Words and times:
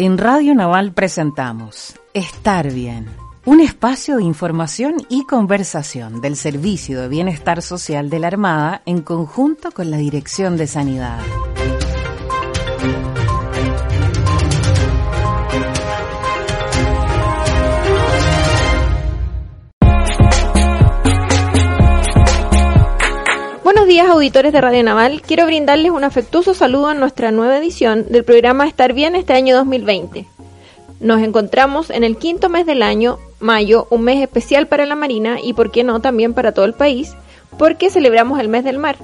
En 0.00 0.16
Radio 0.16 0.54
Naval 0.54 0.92
presentamos 0.92 1.96
Estar 2.14 2.72
Bien, 2.72 3.08
un 3.44 3.58
espacio 3.58 4.18
de 4.18 4.22
información 4.22 5.04
y 5.08 5.24
conversación 5.24 6.20
del 6.20 6.36
Servicio 6.36 7.00
de 7.00 7.08
Bienestar 7.08 7.62
Social 7.62 8.08
de 8.08 8.20
la 8.20 8.28
Armada 8.28 8.82
en 8.86 9.02
conjunto 9.02 9.72
con 9.72 9.90
la 9.90 9.96
Dirección 9.96 10.56
de 10.56 10.68
Sanidad. 10.68 11.18
Días 23.88 24.10
auditores 24.10 24.52
de 24.52 24.60
Radio 24.60 24.82
Naval, 24.82 25.22
quiero 25.22 25.46
brindarles 25.46 25.90
un 25.90 26.04
afectuoso 26.04 26.52
saludo 26.52 26.92
en 26.92 27.00
nuestra 27.00 27.30
nueva 27.30 27.56
edición 27.56 28.04
del 28.10 28.22
programa 28.22 28.66
Estar 28.66 28.92
Bien 28.92 29.16
este 29.16 29.32
año 29.32 29.56
2020. 29.56 30.26
Nos 31.00 31.22
encontramos 31.22 31.88
en 31.88 32.04
el 32.04 32.18
quinto 32.18 32.50
mes 32.50 32.66
del 32.66 32.82
año, 32.82 33.18
mayo, 33.40 33.86
un 33.88 34.02
mes 34.02 34.20
especial 34.20 34.66
para 34.66 34.84
la 34.84 34.94
Marina 34.94 35.38
y 35.42 35.54
por 35.54 35.70
qué 35.70 35.84
no 35.84 36.00
también 36.00 36.34
para 36.34 36.52
todo 36.52 36.66
el 36.66 36.74
país, 36.74 37.14
porque 37.56 37.88
celebramos 37.88 38.38
el 38.40 38.48
mes 38.48 38.62
del 38.62 38.76
mar. 38.76 38.98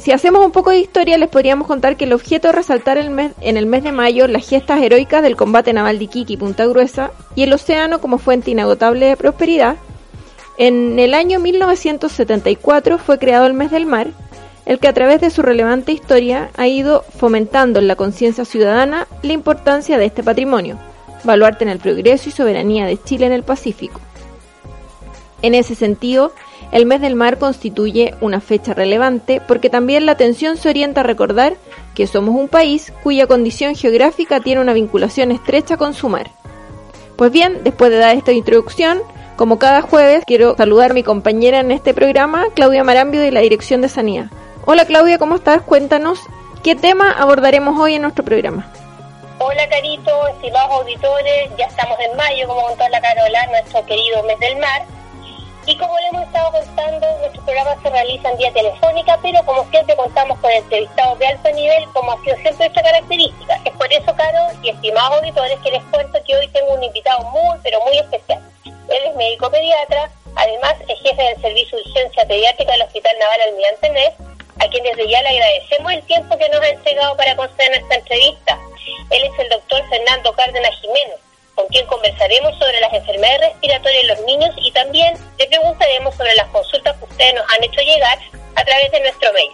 Si 0.00 0.10
hacemos 0.10 0.44
un 0.44 0.50
poco 0.50 0.70
de 0.70 0.80
historia 0.80 1.16
les 1.16 1.28
podríamos 1.28 1.68
contar 1.68 1.96
que 1.96 2.04
el 2.06 2.14
objeto 2.14 2.48
es 2.48 2.54
resaltar 2.54 2.98
el 2.98 3.10
mes, 3.10 3.30
en 3.40 3.56
el 3.56 3.66
mes 3.66 3.84
de 3.84 3.92
mayo 3.92 4.26
las 4.26 4.48
gestas 4.48 4.82
heroicas 4.82 5.22
del 5.22 5.36
combate 5.36 5.72
naval 5.72 5.98
de 5.98 6.04
Iquique 6.06 6.32
y 6.32 6.36
Punta 6.36 6.66
Gruesa 6.66 7.12
y 7.36 7.44
el 7.44 7.52
océano 7.52 8.00
como 8.00 8.18
fuente 8.18 8.50
inagotable 8.50 9.06
de 9.06 9.16
prosperidad, 9.16 9.76
en 10.58 10.98
el 10.98 11.14
año 11.14 11.38
1974 11.40 12.98
fue 12.98 13.18
creado 13.18 13.46
el 13.46 13.52
Mes 13.54 13.70
del 13.70 13.86
Mar, 13.86 14.08
el 14.64 14.78
que 14.78 14.88
a 14.88 14.92
través 14.92 15.20
de 15.20 15.30
su 15.30 15.42
relevante 15.42 15.92
historia 15.92 16.50
ha 16.56 16.66
ido 16.66 17.04
fomentando 17.16 17.78
en 17.78 17.88
la 17.88 17.96
conciencia 17.96 18.44
ciudadana 18.44 19.06
la 19.22 19.32
importancia 19.32 19.98
de 19.98 20.06
este 20.06 20.22
patrimonio, 20.22 20.78
baluarte 21.24 21.64
en 21.64 21.70
el 21.70 21.78
progreso 21.78 22.28
y 22.28 22.32
soberanía 22.32 22.86
de 22.86 23.00
Chile 23.02 23.26
en 23.26 23.32
el 23.32 23.42
Pacífico. 23.42 24.00
En 25.42 25.54
ese 25.54 25.74
sentido, 25.74 26.32
el 26.72 26.86
Mes 26.86 27.00
del 27.00 27.14
Mar 27.14 27.38
constituye 27.38 28.14
una 28.20 28.40
fecha 28.40 28.74
relevante 28.74 29.40
porque 29.46 29.70
también 29.70 30.06
la 30.06 30.12
atención 30.12 30.56
se 30.56 30.68
orienta 30.68 31.02
a 31.02 31.04
recordar 31.04 31.56
que 31.94 32.06
somos 32.06 32.34
un 32.34 32.48
país 32.48 32.92
cuya 33.02 33.26
condición 33.26 33.74
geográfica 33.74 34.40
tiene 34.40 34.60
una 34.60 34.72
vinculación 34.72 35.30
estrecha 35.30 35.76
con 35.76 35.94
su 35.94 36.08
mar. 36.08 36.30
Pues 37.16 37.30
bien, 37.30 37.60
después 37.62 37.90
de 37.90 37.98
dar 37.98 38.16
esta 38.16 38.32
introducción, 38.32 39.00
como 39.36 39.58
cada 39.58 39.82
jueves, 39.82 40.24
quiero 40.26 40.56
saludar 40.56 40.90
a 40.90 40.94
mi 40.94 41.02
compañera 41.02 41.60
en 41.60 41.70
este 41.70 41.94
programa, 41.94 42.46
Claudia 42.54 42.82
Marambio 42.84 43.20
de 43.20 43.30
la 43.30 43.40
Dirección 43.40 43.82
de 43.82 43.88
Sanidad. 43.88 44.26
Hola 44.64 44.86
Claudia, 44.86 45.18
¿cómo 45.18 45.36
estás? 45.36 45.62
Cuéntanos 45.62 46.20
qué 46.64 46.74
tema 46.74 47.12
abordaremos 47.12 47.78
hoy 47.78 47.94
en 47.94 48.02
nuestro 48.02 48.24
programa. 48.24 48.72
Hola 49.38 49.68
Carito, 49.68 50.10
estimados 50.28 50.72
auditores, 50.72 51.50
ya 51.58 51.66
estamos 51.66 51.98
en 52.00 52.16
mayo, 52.16 52.48
como 52.48 52.62
contó 52.62 52.88
la 52.88 53.00
Carola, 53.00 53.46
nuestro 53.48 53.84
querido 53.84 54.22
mes 54.22 54.38
del 54.40 54.56
mar. 54.56 54.82
Y 55.66 55.76
como 55.78 55.98
le 55.98 56.06
hemos 56.06 56.22
estado 56.22 56.52
contando, 56.52 57.18
nuestros 57.18 57.44
programas 57.44 57.82
se 57.82 57.90
realizan 57.90 58.36
vía 58.36 58.52
telefónica, 58.52 59.18
pero 59.20 59.44
como 59.44 59.68
siempre 59.70 59.96
contamos 59.96 60.38
con 60.38 60.50
entrevistados 60.52 61.18
de 61.18 61.26
alto 61.26 61.50
nivel, 61.50 61.84
como 61.92 62.12
ha 62.12 62.22
sido 62.22 62.36
siempre 62.36 62.66
nuestra 62.66 62.82
característica. 62.84 63.60
Es 63.64 63.72
por 63.72 63.92
eso, 63.92 64.14
Caro 64.14 64.46
y 64.62 64.70
estimados 64.70 65.18
auditores, 65.18 65.58
que 65.64 65.72
les 65.72 65.82
cuento 65.84 66.22
que 66.24 66.36
hoy 66.36 66.46
tengo 66.48 66.72
un 66.72 66.84
invitado 66.84 67.18
muy, 67.30 67.58
pero 67.64 67.80
muy 67.80 67.98
especial. 67.98 68.40
Él 68.64 69.02
es 69.06 69.16
médico 69.16 69.50
pediatra, 69.50 70.08
además 70.36 70.76
es 70.86 71.00
jefe 71.00 71.20
del 71.20 71.40
Servicio 71.42 71.78
de 71.78 71.82
Urgencia 71.90 72.24
Pediátrica 72.28 72.70
del 72.70 72.82
Hospital 72.82 73.18
Naval 73.18 73.40
Almirante 73.40 73.90
Ness, 73.90 74.14
a 74.60 74.68
quien 74.68 74.84
desde 74.84 75.08
ya 75.08 75.20
le 75.22 75.28
agradecemos 75.30 75.92
el 75.92 76.02
tiempo 76.04 76.38
que 76.38 76.48
nos 76.48 76.60
ha 76.60 76.68
entregado 76.68 77.16
para 77.16 77.34
conceder 77.34 77.72
esta 77.74 77.96
entrevista. 77.96 78.56
Él 79.10 79.22
es 79.24 79.38
el 79.40 79.48
doctor 79.48 79.82
Fernando 79.88 80.32
Cárdenas 80.32 80.80
Jiménez, 80.80 81.18
con 81.56 81.66
quien 81.68 81.86
conversaremos 81.86 82.56
sobre 82.58 82.80
las 82.80 82.92
enfermedades 82.92 83.50
respiratorias 83.52 84.02
en 84.02 84.08
los 84.08 84.20
niños 84.20 84.50
y 84.58 84.70
también 84.72 85.14
le 85.38 85.46
preguntaremos 85.46 86.14
sobre 86.14 86.34
las 86.36 86.46
consultas 86.48 86.96
que 86.98 87.04
ustedes 87.06 87.34
nos 87.34 87.44
han 87.50 87.64
hecho 87.64 87.80
llegar 87.80 88.18
a 88.54 88.64
través 88.64 88.92
de 88.92 89.00
nuestro 89.00 89.32
mail. 89.32 89.50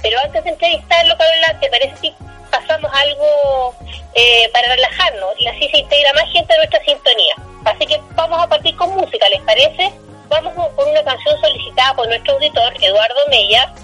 Pero 0.00 0.18
antes 0.20 0.44
de 0.44 0.50
entrevistarlo, 0.50 1.18
Carola, 1.18 1.58
¿te 1.60 1.68
parece 1.68 1.96
si 2.00 2.14
pasamos 2.50 2.90
algo 2.94 3.74
eh, 4.14 4.48
para 4.52 4.68
relajarnos 4.68 5.34
y 5.38 5.48
así 5.48 5.68
se 5.68 5.78
integra 5.78 6.12
más 6.14 6.30
gente 6.32 6.54
a 6.54 6.56
nuestra 6.56 6.82
sintonía? 6.84 7.34
Así 7.64 7.84
que 7.84 8.00
vamos 8.14 8.42
a 8.42 8.48
partir 8.48 8.76
con 8.76 8.94
música, 8.94 9.28
¿les 9.28 9.42
parece? 9.42 9.92
Vamos 10.28 10.54
con 10.54 10.88
una 10.88 11.02
canción 11.02 11.38
solicitada 11.40 11.94
por 11.94 12.06
nuestro 12.06 12.34
auditor, 12.34 12.72
Eduardo 12.80 13.20
Mella, 13.28 13.74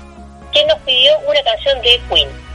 que 0.53 0.65
nos 0.66 0.78
pidió 0.81 1.19
una 1.26 1.43
canción 1.43 1.82
de 1.82 2.00
Queen. 2.09 2.46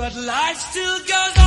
But 0.00 0.14
life 0.14 0.56
still 0.56 0.98
goes 1.00 1.39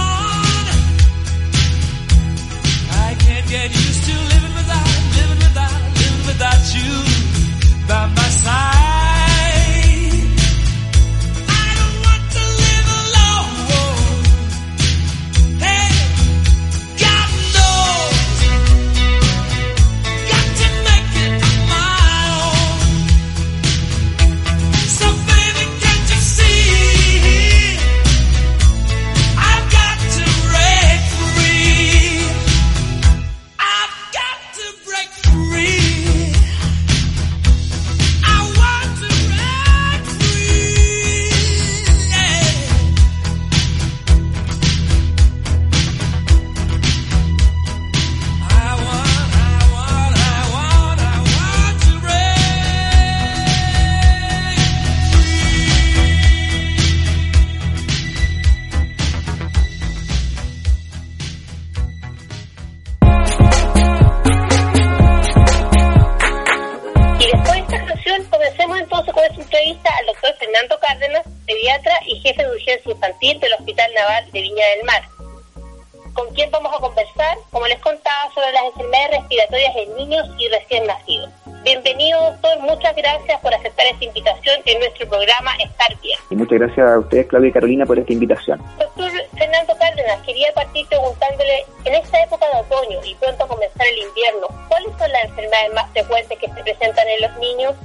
gracias 86.58 86.90
a 86.90 87.00
ustedes, 87.00 87.28
Claudia 87.28 87.50
y 87.50 87.52
Carolina, 87.52 87.86
por 87.86 88.00
esta 88.00 88.14
invitación. 88.14 88.60
Doctor 88.80 89.12
Fernando 89.38 89.74
Cárdenas, 89.80 90.22
quería 90.26 90.52
partir 90.54 90.86
preguntándole, 90.88 91.66
en 91.86 91.94
esta 91.96 92.24
época 92.24 92.46
de 92.54 92.60
otoño 92.62 93.00
y 93.06 93.16
pronto 93.16 93.44
a 93.44 93.48
comenzar 93.48 93.88
el 93.88 94.08
invierno, 94.08 94.48
¿cuáles 94.70 94.92
son 94.98 95.12
las 95.12 95.26
enfermedades 95.26 95.74
más 95.74 95.92
frecuentes 95.92 96.38
que 96.40 96.48
se 96.48 96.64
presentan 96.64 97.08
en 97.08 97.22
los 97.22 97.40
niños? 97.40 97.76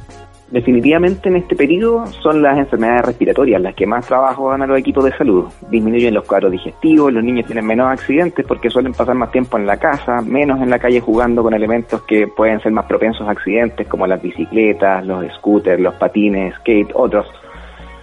Definitivamente 0.50 1.28
en 1.28 1.36
este 1.36 1.54
periodo 1.54 2.06
son 2.22 2.40
las 2.40 2.56
enfermedades 2.56 3.04
respiratorias 3.04 3.60
las 3.60 3.74
que 3.74 3.86
más 3.86 4.06
trabajo 4.06 4.50
dan 4.50 4.62
a 4.62 4.66
los 4.66 4.78
equipos 4.78 5.04
de 5.04 5.12
salud. 5.12 5.44
Disminuyen 5.68 6.14
los 6.14 6.24
cuadros 6.24 6.50
digestivos, 6.50 7.12
los 7.12 7.22
niños 7.22 7.44
tienen 7.44 7.66
menos 7.66 7.86
accidentes 7.88 8.46
porque 8.46 8.70
suelen 8.70 8.94
pasar 8.94 9.14
más 9.14 9.30
tiempo 9.30 9.58
en 9.58 9.66
la 9.66 9.76
casa, 9.76 10.22
menos 10.22 10.62
en 10.62 10.70
la 10.70 10.78
calle 10.78 11.00
jugando 11.00 11.42
con 11.42 11.52
elementos 11.52 12.02
que 12.04 12.26
pueden 12.28 12.60
ser 12.60 12.72
más 12.72 12.86
propensos 12.86 13.28
a 13.28 13.32
accidentes 13.32 13.86
como 13.88 14.06
las 14.06 14.22
bicicletas, 14.22 15.04
los 15.04 15.22
scooters, 15.34 15.82
los 15.82 15.94
patines, 15.96 16.54
skate, 16.60 16.92
otros. 16.94 17.26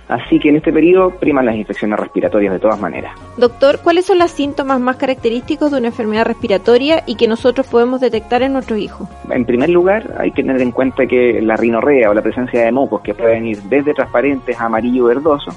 Así 0.07 0.40
que 0.40 0.50
en 0.50 0.57
este 0.57 0.72
periodo 0.72 1.12
priman 1.12 1.46
las 1.46 1.56
infecciones 1.56 2.00
respiratorias 2.00 2.54
de 2.54 2.60
todas 2.60 2.80
maneras. 2.80 3.13
Doctor, 3.38 3.80
¿cuáles 3.84 4.06
son 4.06 4.19
los 4.19 4.31
síntomas 4.31 4.80
más 4.80 4.98
característicos 4.98 5.72
de 5.72 5.80
una 5.80 5.88
enfermedad 5.88 6.25
respiratoria 6.25 7.04
y 7.06 7.16
que 7.16 7.28
nosotros 7.28 7.66
podemos 7.68 8.02
detectar 8.02 8.44
en 8.44 8.54
nuestro 8.54 8.78
hijo? 8.78 9.10
En 9.30 9.46
primer 9.46 9.69
lugar, 9.69 10.16
hay 10.19 10.31
que 10.31 10.44
tener 10.44 10.62
en 10.62 10.72
cuenta 10.72 11.07
que 11.07 11.42
la 11.42 11.56
rinorrea 11.56 12.10
o 12.12 12.13
la 12.13 12.22
presencia 12.22 12.63
de 12.63 12.72
mocos 12.72 13.02
que 13.02 13.13
pueden 13.13 13.48
ir 13.48 13.62
desde 13.63 13.94
transparentes 13.94 14.60
a 14.60 14.66
amarillo 14.66 15.06
verdoso, 15.06 15.52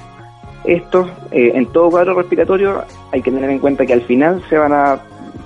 estos 0.63 1.09
eh, 1.31 1.51
en 1.55 1.65
todo 1.67 1.89
cuadro 1.89 2.13
respiratorio 2.15 2.83
hay 3.11 3.21
que 3.21 3.31
tener 3.31 3.49
en 3.49 3.59
cuenta 3.59 3.85
que 3.85 3.93
al 3.93 4.01
final 4.01 4.43
se 4.49 4.57
van 4.57 4.73
a 4.73 4.99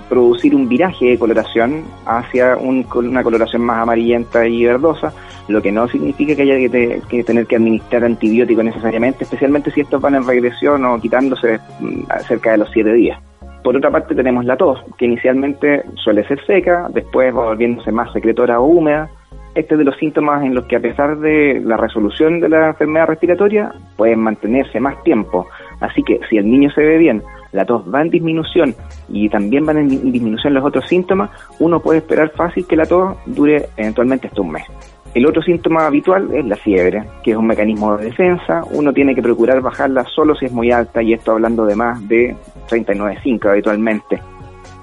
producir 0.09 0.55
un 0.55 0.67
viraje 0.67 1.05
de 1.05 1.19
coloración 1.19 1.83
hacia 2.05 2.57
una 2.57 3.23
coloración 3.23 3.61
más 3.63 3.81
amarillenta 3.81 4.47
y 4.47 4.65
verdosa, 4.65 5.13
lo 5.47 5.61
que 5.61 5.71
no 5.71 5.87
significa 5.87 6.35
que 6.35 6.43
haya 6.43 6.69
que, 6.69 7.23
tener 7.23 7.45
que 7.45 7.55
administrar 7.55 8.03
antibióticos 8.03 8.63
necesariamente, 8.63 9.23
especialmente 9.23 9.71
si 9.71 9.81
estos 9.81 10.01
van 10.01 10.15
en 10.15 10.25
regresión 10.25 10.85
o 10.85 10.99
quitándose 10.99 11.59
mm, 11.79 12.03
cerca 12.27 12.51
de 12.51 12.57
los 12.59 12.69
siete 12.71 12.93
días. 12.93 13.19
Por 13.63 13.77
otra 13.77 13.91
parte 13.91 14.13
tenemos 14.13 14.43
la 14.45 14.57
tos, 14.57 14.79
que 14.97 15.05
inicialmente 15.05 15.83
suele 15.95 16.27
ser 16.27 16.45
seca, 16.45 16.87
después 16.93 17.33
va 17.33 17.45
volviéndose 17.45 17.91
más 17.91 18.11
secretora 18.11 18.59
o 18.59 18.65
húmeda. 18.65 19.09
Este 19.55 19.75
es 19.75 19.77
de 19.77 19.85
los 19.85 19.95
síntomas 19.97 20.43
en 20.43 20.53
los 20.53 20.65
que 20.65 20.75
a 20.75 20.81
pesar 20.81 21.17
de 21.19 21.61
la 21.63 21.77
resolución 21.77 22.41
de 22.41 22.49
la 22.49 22.69
enfermedad 22.69 23.07
respiratoria 23.07 23.71
pueden 23.95 24.19
mantenerse 24.19 24.79
más 24.79 25.01
tiempo. 25.03 25.47
Así 25.83 26.01
que 26.01 26.19
si 26.29 26.37
el 26.37 26.49
niño 26.49 26.71
se 26.71 26.81
ve 26.81 26.97
bien, 26.97 27.21
la 27.51 27.65
tos 27.65 27.83
va 27.93 28.01
en 28.01 28.09
disminución 28.09 28.73
y 29.09 29.27
también 29.27 29.65
van 29.65 29.77
en 29.77 29.89
disminución 29.89 30.53
los 30.53 30.63
otros 30.63 30.87
síntomas, 30.87 31.29
uno 31.59 31.81
puede 31.81 31.99
esperar 31.99 32.31
fácil 32.31 32.65
que 32.65 32.77
la 32.77 32.85
tos 32.85 33.17
dure 33.25 33.67
eventualmente 33.75 34.27
hasta 34.27 34.41
un 34.41 34.51
mes. 34.51 34.63
El 35.13 35.27
otro 35.27 35.43
síntoma 35.43 35.85
habitual 35.85 36.33
es 36.33 36.45
la 36.45 36.55
fiebre, 36.55 37.03
que 37.21 37.31
es 37.31 37.37
un 37.37 37.45
mecanismo 37.45 37.97
de 37.97 38.05
defensa. 38.05 38.63
Uno 38.71 38.93
tiene 38.93 39.13
que 39.13 39.21
procurar 39.21 39.61
bajarla 39.61 40.05
solo 40.05 40.33
si 40.35 40.45
es 40.45 40.51
muy 40.51 40.71
alta, 40.71 41.03
y 41.03 41.13
esto 41.13 41.33
hablando 41.33 41.65
de 41.65 41.75
más 41.75 42.07
de 42.07 42.35
39,5 42.69 43.49
habitualmente. 43.49 44.19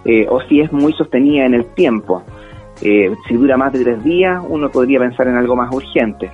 Eh, 0.05 0.27
o 0.29 0.41
si 0.43 0.61
es 0.61 0.71
muy 0.71 0.93
sostenida 0.93 1.47
en 1.47 1.55
el 1.55 1.65
tiempo. 1.75 2.23
Eh, 2.83 3.13
si 3.27 3.35
dura 3.35 3.57
más 3.57 3.73
de 3.73 3.83
tres 3.83 4.05
días, 4.05 4.41
uno 4.49 4.69
podría 4.69 5.01
pensar 5.01 5.27
en 5.27 5.37
algo 5.37 5.57
más 5.57 5.75
urgente. 5.75 6.31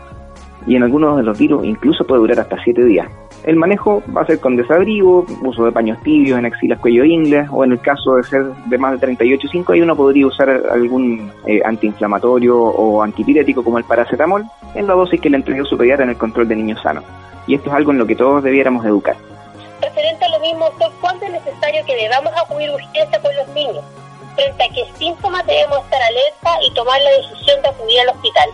Y 0.66 0.74
en 0.74 0.82
algunos 0.82 1.16
de 1.16 1.22
los 1.22 1.38
virus 1.38 1.64
incluso 1.64 2.04
puede 2.04 2.20
durar 2.20 2.40
hasta 2.40 2.62
siete 2.64 2.84
días. 2.84 3.08
El 3.46 3.54
manejo 3.54 4.02
va 4.14 4.22
a 4.22 4.26
ser 4.26 4.40
con 4.40 4.56
desabrigo, 4.56 5.24
uso 5.40 5.64
de 5.64 5.70
paños 5.70 6.02
tibios 6.02 6.36
en 6.36 6.46
axilas, 6.46 6.80
cuello 6.80 7.04
e 7.04 7.08
ingles, 7.08 7.48
o 7.52 7.62
en 7.62 7.70
el 7.70 7.80
caso 7.80 8.16
de 8.16 8.24
ser 8.24 8.42
de 8.42 8.76
más 8.76 9.00
de 9.00 9.06
38,5, 9.06 9.72
ahí 9.72 9.80
uno 9.80 9.94
podría 9.94 10.26
usar 10.26 10.50
algún 10.50 11.32
eh, 11.46 11.62
antiinflamatorio 11.64 12.58
o 12.58 13.02
antipirético 13.04 13.62
como 13.62 13.78
el 13.78 13.84
paracetamol 13.84 14.44
en 14.74 14.88
la 14.88 14.94
dosis 14.94 15.20
que 15.20 15.30
le 15.30 15.36
entregó 15.36 15.64
su 15.64 15.78
pediatra 15.78 16.02
en 16.02 16.10
el 16.10 16.18
control 16.18 16.48
de 16.48 16.56
niños 16.56 16.82
sanos. 16.82 17.04
Y 17.46 17.54
esto 17.54 17.70
es 17.70 17.76
algo 17.76 17.92
en 17.92 17.98
lo 17.98 18.06
que 18.08 18.16
todos 18.16 18.42
debiéramos 18.42 18.84
educar. 18.84 19.14
Referente 19.80 20.24
a 20.24 20.28
lo 20.30 20.40
mismo, 20.40 20.68
¿cuándo 21.00 21.26
es 21.26 21.30
necesario 21.30 21.86
que 21.86 21.94
debamos 21.94 22.32
acudir 22.36 22.68
urgencia 22.68 23.22
con 23.22 23.36
los 23.36 23.48
niños? 23.54 23.84
Frente 24.34 24.64
a 24.64 24.68
qué 24.70 24.84
síntomas 24.98 25.46
debemos 25.46 25.84
estar 25.84 26.02
alerta 26.02 26.50
y 26.68 26.74
tomar 26.74 27.00
la 27.00 27.10
decisión 27.10 27.62
de 27.62 27.68
acudir 27.68 28.00
al 28.00 28.08
hospital. 28.08 28.50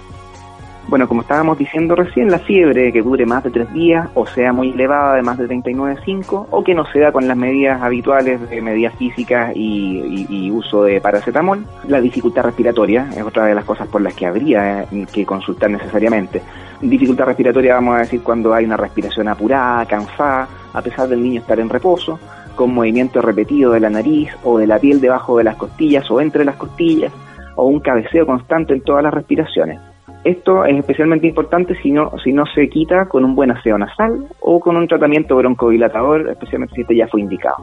Bueno, 0.92 1.08
como 1.08 1.22
estábamos 1.22 1.56
diciendo 1.56 1.96
recién, 1.96 2.30
la 2.30 2.38
fiebre 2.38 2.92
que 2.92 3.00
dure 3.00 3.24
más 3.24 3.42
de 3.42 3.50
tres 3.50 3.72
días 3.72 4.10
o 4.12 4.26
sea 4.26 4.52
muy 4.52 4.72
elevada 4.72 5.14
de 5.14 5.22
más 5.22 5.38
de 5.38 5.48
39,5 5.48 6.48
o 6.50 6.62
que 6.62 6.74
no 6.74 6.84
se 6.84 6.98
da 6.98 7.10
con 7.10 7.26
las 7.26 7.34
medidas 7.34 7.80
habituales 7.80 8.46
de 8.50 8.60
medidas 8.60 8.94
físicas 8.96 9.52
y, 9.56 10.50
uso 10.50 10.84
de 10.84 11.00
paracetamol. 11.00 11.64
La 11.88 11.98
dificultad 11.98 12.42
respiratoria 12.42 13.08
es 13.16 13.22
otra 13.22 13.46
de 13.46 13.54
las 13.54 13.64
cosas 13.64 13.88
por 13.88 14.02
las 14.02 14.12
que 14.12 14.26
habría 14.26 14.82
eh, 14.82 15.06
que 15.10 15.24
consultar 15.24 15.70
necesariamente. 15.70 16.42
Dificultad 16.82 17.24
respiratoria 17.24 17.76
vamos 17.76 17.96
a 17.96 18.00
decir 18.00 18.22
cuando 18.22 18.52
hay 18.52 18.66
una 18.66 18.76
respiración 18.76 19.28
apurada, 19.28 19.86
cansada, 19.86 20.46
a 20.74 20.82
pesar 20.82 21.08
del 21.08 21.22
niño 21.22 21.40
estar 21.40 21.58
en 21.58 21.70
reposo, 21.70 22.20
con 22.54 22.74
movimiento 22.74 23.22
repetido 23.22 23.72
de 23.72 23.80
la 23.80 23.88
nariz 23.88 24.28
o 24.44 24.58
de 24.58 24.66
la 24.66 24.78
piel 24.78 25.00
debajo 25.00 25.38
de 25.38 25.44
las 25.44 25.56
costillas 25.56 26.10
o 26.10 26.20
entre 26.20 26.44
las 26.44 26.56
costillas, 26.56 27.14
o 27.56 27.64
un 27.64 27.80
cabeceo 27.80 28.26
constante 28.26 28.74
en 28.74 28.82
todas 28.82 29.02
las 29.02 29.14
respiraciones 29.14 29.80
esto 30.24 30.64
es 30.64 30.78
especialmente 30.78 31.26
importante 31.26 31.74
si 31.82 31.90
no, 31.90 32.12
si 32.22 32.32
no 32.32 32.44
se 32.46 32.68
quita 32.68 33.06
con 33.06 33.24
un 33.24 33.34
buen 33.34 33.50
aseo 33.50 33.76
nasal 33.76 34.26
o 34.40 34.60
con 34.60 34.76
un 34.76 34.86
tratamiento 34.86 35.36
broncodilatador, 35.36 36.28
especialmente 36.30 36.74
si 36.76 36.82
este 36.82 36.96
ya 36.96 37.08
fue 37.08 37.20
indicado. 37.20 37.56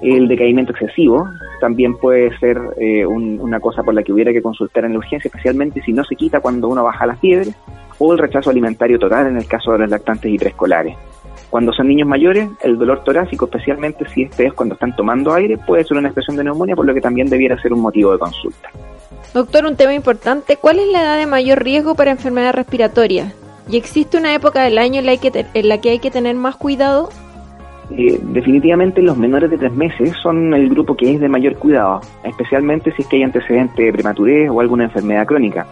El 0.00 0.28
decaimiento 0.28 0.72
excesivo 0.72 1.28
también 1.60 1.96
puede 1.98 2.36
ser 2.38 2.56
eh, 2.78 3.04
una 3.04 3.60
cosa 3.60 3.82
por 3.82 3.92
la 3.94 4.02
que 4.02 4.12
hubiera 4.12 4.32
que 4.32 4.40
consultar 4.40 4.84
en 4.84 4.92
la 4.92 4.98
urgencia, 4.98 5.28
especialmente 5.28 5.82
si 5.82 5.92
no 5.92 6.04
se 6.04 6.16
quita 6.16 6.40
cuando 6.40 6.68
uno 6.68 6.84
baja 6.84 7.04
la 7.04 7.16
fiebre, 7.16 7.50
o 7.98 8.12
el 8.12 8.18
rechazo 8.18 8.50
alimentario 8.50 8.98
total 8.98 9.26
en 9.26 9.36
el 9.36 9.46
caso 9.46 9.72
de 9.72 9.78
los 9.78 9.90
lactantes 9.90 10.32
y 10.32 10.38
preescolares. 10.38 10.96
Cuando 11.50 11.72
son 11.72 11.88
niños 11.88 12.06
mayores, 12.06 12.48
el 12.62 12.78
dolor 12.78 13.02
torácico, 13.04 13.46
especialmente 13.46 14.06
si 14.08 14.22
este 14.22 14.46
es 14.46 14.52
cuando 14.52 14.74
están 14.74 14.94
tomando 14.94 15.34
aire, 15.34 15.58
puede 15.58 15.84
ser 15.84 15.96
una 15.96 16.08
expresión 16.08 16.36
de 16.36 16.44
neumonía, 16.44 16.76
por 16.76 16.86
lo 16.86 16.94
que 16.94 17.00
también 17.00 17.28
debiera 17.28 17.60
ser 17.60 17.72
un 17.72 17.80
motivo 17.80 18.12
de 18.12 18.18
consulta. 18.18 18.70
Doctor, 19.34 19.66
un 19.66 19.76
tema 19.76 19.94
importante, 19.94 20.56
¿cuál 20.56 20.78
es 20.78 20.88
la 20.88 21.02
edad 21.02 21.16
de 21.18 21.26
mayor 21.26 21.62
riesgo 21.62 21.94
para 21.94 22.10
enfermedades 22.10 22.54
respiratorias? 22.54 23.34
¿Y 23.68 23.76
existe 23.76 24.16
una 24.16 24.34
época 24.34 24.62
del 24.62 24.78
año 24.78 25.00
en 25.00 25.06
la 25.06 25.16
que, 25.16 25.46
en 25.52 25.68
la 25.68 25.80
que 25.80 25.90
hay 25.90 25.98
que 25.98 26.10
tener 26.10 26.34
más 26.34 26.56
cuidado? 26.56 27.10
Eh, 27.90 28.18
definitivamente 28.22 29.00
los 29.00 29.16
menores 29.16 29.50
de 29.50 29.56
tres 29.58 29.72
meses 29.72 30.12
son 30.22 30.52
el 30.52 30.68
grupo 30.68 30.94
que 30.94 31.14
es 31.14 31.20
de 31.20 31.28
mayor 31.28 31.56
cuidado, 31.56 32.00
especialmente 32.22 32.92
si 32.92 33.02
es 33.02 33.08
que 33.08 33.16
hay 33.16 33.22
antecedentes 33.22 33.76
de 33.76 33.92
prematurez 33.92 34.50
o 34.50 34.60
alguna 34.60 34.84
enfermedad 34.84 35.26
crónica. 35.26 35.66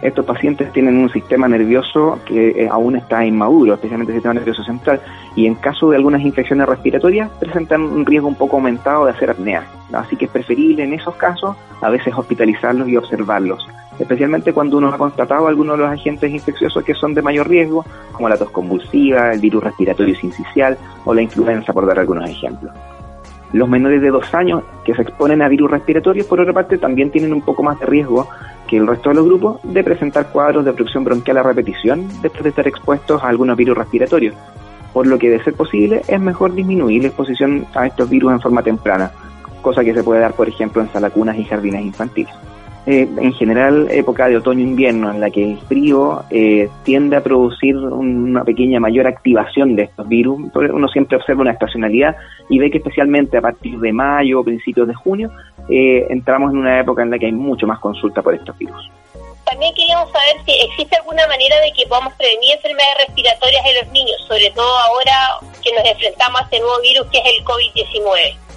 Estos 0.00 0.24
pacientes 0.24 0.72
tienen 0.72 0.96
un 0.96 1.10
sistema 1.10 1.48
nervioso 1.48 2.20
que 2.24 2.50
eh, 2.50 2.68
aún 2.70 2.94
está 2.96 3.24
inmaduro, 3.24 3.74
especialmente 3.74 4.12
el 4.12 4.18
sistema 4.18 4.34
nervioso 4.34 4.62
central, 4.62 5.00
y 5.34 5.46
en 5.46 5.56
caso 5.56 5.90
de 5.90 5.96
algunas 5.96 6.22
infecciones 6.22 6.68
respiratorias 6.68 7.30
presentan 7.40 7.82
un 7.82 8.06
riesgo 8.06 8.28
un 8.28 8.36
poco 8.36 8.56
aumentado 8.56 9.06
de 9.06 9.10
hacer 9.10 9.30
apnea. 9.30 9.66
Así 9.92 10.16
que 10.16 10.26
es 10.26 10.30
preferible 10.30 10.84
en 10.84 10.92
esos 10.92 11.16
casos 11.16 11.56
a 11.80 11.90
veces 11.90 12.14
hospitalizarlos 12.16 12.88
y 12.88 12.96
observarlos, 12.96 13.66
especialmente 13.98 14.52
cuando 14.52 14.78
uno 14.78 14.88
ha 14.88 14.98
constatado 14.98 15.48
algunos 15.48 15.76
de 15.76 15.84
los 15.84 15.92
agentes 15.92 16.30
infecciosos 16.30 16.84
que 16.84 16.94
son 16.94 17.14
de 17.14 17.22
mayor 17.22 17.48
riesgo, 17.48 17.84
como 18.12 18.28
la 18.28 18.36
tos 18.36 18.50
convulsiva, 18.50 19.32
el 19.32 19.40
virus 19.40 19.64
respiratorio 19.64 20.14
sincicial 20.14 20.78
o 21.04 21.12
la 21.12 21.22
influenza, 21.22 21.72
por 21.72 21.86
dar 21.86 21.98
algunos 21.98 22.28
ejemplos. 22.30 22.72
Los 23.52 23.68
menores 23.68 24.02
de 24.02 24.10
dos 24.10 24.34
años 24.34 24.62
que 24.84 24.94
se 24.94 25.02
exponen 25.02 25.40
a 25.40 25.48
virus 25.48 25.70
respiratorios, 25.70 26.26
por 26.26 26.40
otra 26.40 26.52
parte, 26.52 26.76
también 26.76 27.10
tienen 27.10 27.32
un 27.32 27.42
poco 27.42 27.62
más 27.62 27.78
de 27.80 27.86
riesgo 27.86 28.28
que 28.66 28.76
el 28.76 28.86
resto 28.86 29.08
de 29.08 29.14
los 29.16 29.24
grupos 29.24 29.60
de 29.62 29.82
presentar 29.82 30.30
cuadros 30.30 30.64
de 30.64 30.70
obstrucción 30.70 31.04
bronquial 31.04 31.38
a 31.38 31.42
repetición 31.42 32.06
después 32.20 32.44
de 32.44 32.50
estar 32.50 32.68
expuestos 32.68 33.22
a 33.22 33.28
algunos 33.28 33.56
virus 33.56 33.78
respiratorios, 33.78 34.34
por 34.92 35.06
lo 35.06 35.18
que 35.18 35.30
de 35.30 35.42
ser 35.42 35.54
posible 35.54 36.02
es 36.06 36.20
mejor 36.20 36.54
disminuir 36.54 37.02
la 37.02 37.08
exposición 37.08 37.66
a 37.74 37.86
estos 37.86 38.10
virus 38.10 38.32
en 38.32 38.40
forma 38.40 38.62
temprana, 38.62 39.10
cosa 39.62 39.82
que 39.82 39.94
se 39.94 40.02
puede 40.02 40.20
dar 40.20 40.34
por 40.34 40.48
ejemplo 40.48 40.82
en 40.82 40.92
salacunas 40.92 41.38
y 41.38 41.44
jardines 41.44 41.82
infantiles. 41.82 42.34
Eh, 42.90 43.06
en 43.20 43.34
general, 43.34 43.86
época 43.90 44.28
de 44.28 44.38
otoño-invierno, 44.38 45.10
en 45.10 45.20
la 45.20 45.28
que 45.28 45.44
el 45.44 45.58
frío 45.68 46.24
eh, 46.30 46.70
tiende 46.84 47.16
a 47.16 47.22
producir 47.22 47.76
una 47.76 48.44
pequeña 48.44 48.80
mayor 48.80 49.06
activación 49.06 49.76
de 49.76 49.82
estos 49.82 50.08
virus. 50.08 50.40
Uno 50.54 50.88
siempre 50.88 51.18
observa 51.18 51.42
una 51.42 51.50
estacionalidad 51.50 52.16
y 52.48 52.58
ve 52.58 52.70
que 52.70 52.78
especialmente 52.78 53.36
a 53.36 53.42
partir 53.42 53.78
de 53.78 53.92
mayo 53.92 54.40
o 54.40 54.44
principios 54.44 54.88
de 54.88 54.94
junio 54.94 55.30
eh, 55.68 56.06
entramos 56.08 56.50
en 56.50 56.60
una 56.60 56.80
época 56.80 57.02
en 57.02 57.10
la 57.10 57.18
que 57.18 57.26
hay 57.26 57.32
mucho 57.32 57.66
más 57.66 57.78
consulta 57.78 58.22
por 58.22 58.34
estos 58.34 58.56
virus. 58.56 58.90
También 59.44 59.74
queríamos 59.74 60.10
saber 60.10 60.36
si 60.46 60.52
existe 60.52 60.96
alguna 60.96 61.26
manera 61.26 61.60
de 61.60 61.70
que 61.76 61.86
podamos 61.88 62.14
prevenir 62.14 62.54
enfermedades 62.54 63.06
respiratorias 63.06 63.66
en 63.66 63.84
los 63.84 63.92
niños, 63.92 64.16
sobre 64.26 64.50
todo 64.52 64.78
ahora 64.78 65.12
que 65.62 65.74
nos 65.74 65.84
enfrentamos 65.84 66.40
a 66.40 66.44
este 66.44 66.60
nuevo 66.60 66.80
virus 66.80 67.06
que 67.08 67.18
es 67.18 67.24
el 67.36 67.44
COVID-19. 67.44 68.47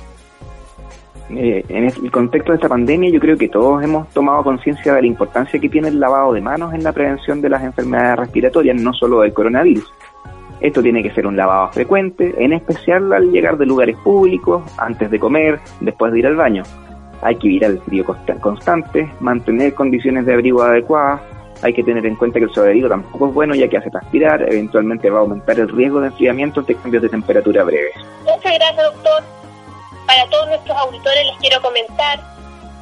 Eh, 1.38 1.64
en 1.70 1.86
el 1.86 2.12
contexto 2.12 2.52
de 2.52 2.58
esta 2.58 2.68
pandemia 2.68 3.10
yo 3.10 3.20
creo 3.20 3.38
que 3.38 3.48
todos 3.48 3.82
hemos 3.84 4.10
tomado 4.10 4.44
conciencia 4.44 4.94
de 4.94 5.02
la 5.02 5.08
importancia 5.08 5.60
que 5.60 5.70
tiene 5.70 5.88
el 5.88 6.00
lavado 6.00 6.34
de 6.34 6.42
manos 6.42 6.74
en 6.74 6.84
la 6.84 6.92
prevención 6.92 7.42
de 7.42 7.50
las 7.50 7.64
enfermedades 7.64 8.20
respiratorias, 8.20 8.82
no 8.82 8.94
solo 8.94 9.22
del 9.22 9.34
coronavirus. 9.34 9.92
Esto 10.60 10.84
tiene 10.84 11.02
que 11.02 11.12
ser 11.12 11.26
un 11.26 11.36
lavado 11.36 11.70
frecuente, 11.72 12.36
en 12.38 12.54
especial 12.54 13.12
al 13.14 13.32
llegar 13.32 13.58
de 13.58 13.66
lugares 13.66 13.98
públicos, 13.98 14.62
antes 14.78 15.10
de 15.10 15.20
comer, 15.20 15.60
después 15.80 16.12
de 16.12 16.20
ir 16.20 16.28
al 16.28 16.36
baño. 16.36 16.64
Hay 17.22 17.36
que 17.38 17.48
evitar 17.48 17.72
el 17.72 17.80
frío 17.80 18.06
constante, 18.40 19.10
mantener 19.20 19.74
condiciones 19.74 20.26
de 20.26 20.34
abrigo 20.34 20.62
adecuadas, 20.62 21.22
hay 21.64 21.74
que 21.74 21.84
tener 21.84 22.06
en 22.06 22.16
cuenta 22.16 22.40
que 22.40 22.46
el 22.46 22.54
sobreabrigo 22.54 22.90
tampoco 22.90 23.28
es 23.28 23.34
bueno 23.34 23.56
ya 23.56 23.68
que 23.68 23.78
hace 23.78 23.90
transpirar, 23.90 24.42
eventualmente 24.42 25.10
va 25.10 25.20
a 25.20 25.22
aumentar 25.22 25.60
el 25.60 25.70
riesgo 25.70 26.02
de 26.02 26.08
enfriamiento 26.08 26.62
de 26.62 26.76
cambios 26.76 27.04
de 27.04 27.10
temperatura 27.10 27.64
breves. 27.64 27.94
Muchas 28.24 28.54
gracias, 28.56 28.94
doctor. 28.94 29.41
Para 30.12 30.28
todos 30.28 30.48
nuestros 30.50 30.78
auditores 30.78 31.26
les 31.26 31.38
quiero 31.38 31.62
comentar 31.62 32.20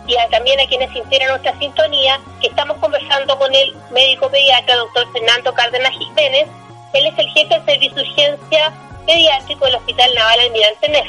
y 0.07 0.15
también 0.31 0.59
a 0.59 0.65
quienes 0.65 0.89
integran 0.95 1.29
nuestra 1.29 1.55
sintonía 1.59 2.19
que 2.41 2.47
estamos 2.47 2.75
conversando 2.77 3.37
con 3.37 3.53
el 3.53 3.75
médico 3.91 4.31
pediatra 4.31 4.77
doctor 4.77 5.07
Fernando 5.13 5.53
Cárdenas 5.53 5.91
Jiménez. 5.91 6.47
Él 6.91 7.05
es 7.05 7.19
el 7.19 7.29
jefe 7.29 7.53
del 7.53 7.65
servicio 7.65 7.97
de 7.97 8.01
urgencia 8.01 8.73
pediátrico 9.05 9.63
del 9.63 9.75
Hospital 9.75 10.11
Naval 10.15 10.39
Almirante 10.39 10.89
Neff. 10.89 11.07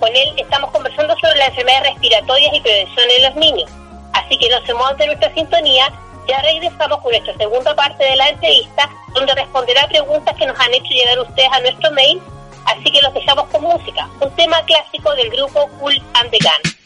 Con 0.00 0.08
él 0.16 0.32
estamos 0.38 0.70
conversando 0.70 1.14
sobre 1.18 1.36
las 1.36 1.48
enfermedades 1.50 1.92
respiratorias 1.92 2.54
y 2.54 2.60
prevención 2.60 3.06
en 3.18 3.24
los 3.24 3.34
niños. 3.34 3.70
Así 4.14 4.38
que 4.38 4.48
no 4.48 4.64
se 4.64 4.72
muevan 4.72 4.96
de 4.96 5.06
nuestra 5.08 5.34
sintonía. 5.34 5.92
Ya 6.26 6.40
regresamos 6.40 6.98
con 7.02 7.10
nuestra 7.10 7.36
segunda 7.36 7.74
parte 7.74 8.04
de 8.04 8.16
la 8.16 8.30
entrevista, 8.30 8.88
donde 9.12 9.34
responderá 9.34 9.86
preguntas 9.86 10.34
que 10.34 10.46
nos 10.46 10.58
han 10.58 10.72
hecho 10.72 10.88
llegar 10.88 11.18
ustedes 11.18 11.52
a 11.52 11.60
nuestro 11.60 11.90
mail 11.90 12.22
Así 12.68 12.90
que 12.90 13.00
los 13.00 13.14
dejamos 13.14 13.48
con 13.48 13.62
música, 13.62 14.08
un 14.20 14.30
tema 14.36 14.62
clásico 14.66 15.14
del 15.14 15.30
grupo 15.30 15.68
Cool 15.78 16.02
and 16.14 16.30
the 16.30 16.38
Gun. 16.38 16.77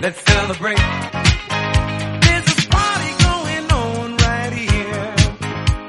Let's 0.00 0.22
celebrate. 0.22 0.78
There's 0.78 2.48
a 2.54 2.68
party 2.70 3.12
going 3.26 3.66
on 3.72 4.16
right 4.16 4.52
here. 4.52 5.14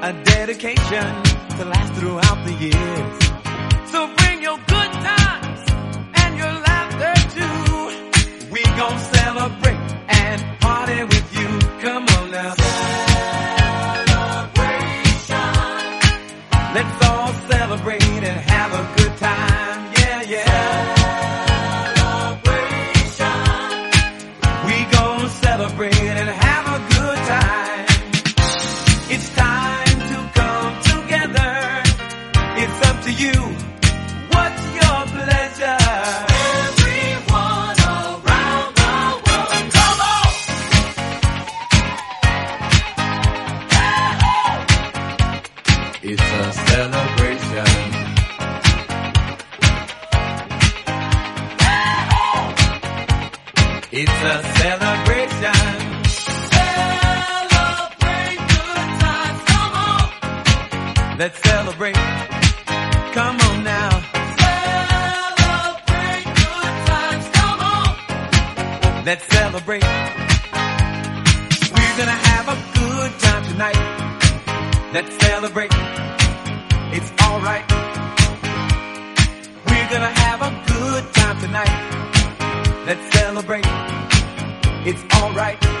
A 0.02 0.12
dedication 0.24 1.22
to 1.56 1.64
last 1.64 1.92
throughout 1.94 2.44
the 2.44 2.54
years. 2.54 3.18
So 3.92 4.12
bring 4.16 4.42
your 4.42 4.58
good 4.66 4.92
times 5.08 5.60
and 6.14 6.36
your 6.36 6.52
laughter 6.68 7.14
too. 7.36 8.50
We 8.50 8.62
gon' 8.64 8.98
celebrate 8.98 9.78
and 10.08 10.58
party 10.58 11.04
with 11.04 11.38
you. 11.38 11.48
Come 11.80 12.02
on 12.02 12.30
now. 12.32 12.54
Celebration. 14.10 15.54
Let's 16.74 17.06
all 17.06 17.32
celebrate 17.48 18.02
and 18.02 18.40
have 18.50 18.72
a 18.74 18.82
good 18.96 18.99
Let's 82.90 83.16
celebrate. 83.16 83.64
It's 84.84 85.04
alright. 85.14 85.79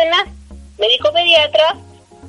Cárdenas, 0.00 0.28
médico 0.78 1.12
pediatra, 1.12 1.76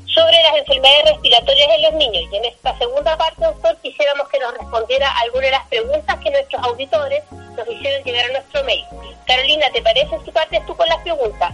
sobre 0.05 0.35
las 0.43 0.57
enfermedades 0.57 1.05
respiratorias 1.13 1.69
en 1.73 1.81
los 1.83 1.93
niños. 1.93 2.23
Y 2.29 2.35
en 2.35 2.45
esta 2.45 2.77
segunda 2.77 3.17
parte, 3.17 3.45
doctor, 3.45 3.77
quisiéramos 3.81 4.27
que 4.27 4.39
nos 4.39 4.57
respondiera 4.57 5.09
algunas 5.19 5.45
de 5.45 5.51
las 5.51 5.67
preguntas 5.67 6.17
que 6.21 6.31
nuestros 6.31 6.61
auditores 6.63 7.23
nos 7.31 7.67
hicieron 7.69 8.03
llegar 8.03 8.25
a 8.25 8.33
nuestro 8.33 8.63
mail. 8.65 8.83
Carolina, 9.25 9.67
¿te 9.71 9.81
parece 9.81 10.19
si 10.25 10.31
partes 10.31 10.65
tú 10.65 10.75
con 10.75 10.85
las 10.89 11.01
preguntas? 11.01 11.53